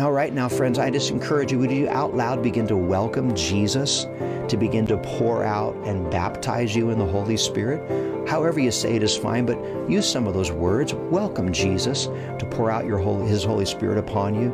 Now, 0.01 0.09
right 0.09 0.33
now, 0.33 0.49
friends, 0.49 0.79
I 0.79 0.89
just 0.89 1.11
encourage 1.11 1.51
you, 1.51 1.59
would 1.59 1.71
you 1.71 1.87
out 1.87 2.15
loud 2.15 2.41
begin 2.41 2.65
to 2.69 2.75
welcome 2.75 3.35
Jesus 3.35 4.05
to 4.47 4.57
begin 4.57 4.87
to 4.87 4.97
pour 4.97 5.43
out 5.43 5.75
and 5.85 6.09
baptize 6.09 6.75
you 6.75 6.89
in 6.89 6.97
the 6.97 7.05
Holy 7.05 7.37
Spirit? 7.37 8.27
However 8.27 8.59
you 8.59 8.71
say 8.71 8.95
it 8.95 9.03
is 9.03 9.15
fine, 9.15 9.45
but 9.45 9.59
use 9.87 10.11
some 10.11 10.25
of 10.25 10.33
those 10.33 10.51
words. 10.51 10.95
Welcome 10.95 11.53
Jesus 11.53 12.05
to 12.07 12.47
pour 12.49 12.71
out 12.71 12.87
your 12.87 12.97
Holy, 12.97 13.27
His 13.27 13.43
Holy 13.43 13.63
Spirit 13.63 13.99
upon 13.99 14.33
you. 14.33 14.51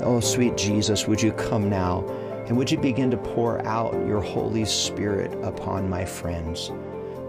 Oh, 0.00 0.18
sweet 0.20 0.56
Jesus, 0.56 1.06
would 1.06 1.20
you 1.20 1.32
come 1.32 1.68
now 1.68 2.08
and 2.46 2.56
would 2.56 2.70
you 2.70 2.78
begin 2.78 3.10
to 3.10 3.18
pour 3.18 3.62
out 3.66 3.92
your 4.06 4.22
Holy 4.22 4.64
Spirit 4.64 5.30
upon 5.44 5.90
my 5.90 6.06
friends? 6.06 6.72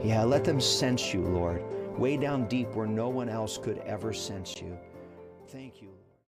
Yeah, 0.01 0.23
let 0.23 0.45
them 0.45 0.61
sense 0.61 1.13
you, 1.13 1.21
Lord, 1.21 1.61
way 1.99 2.15
down 2.15 2.47
deep 2.47 2.69
where 2.75 2.87
no 2.87 3.09
one 3.09 3.27
else 3.27 3.57
could 3.57 3.79
ever 3.79 4.13
sense 4.13 4.55
you. 4.61 4.79
Thank 5.49 5.81
you. 5.81 5.96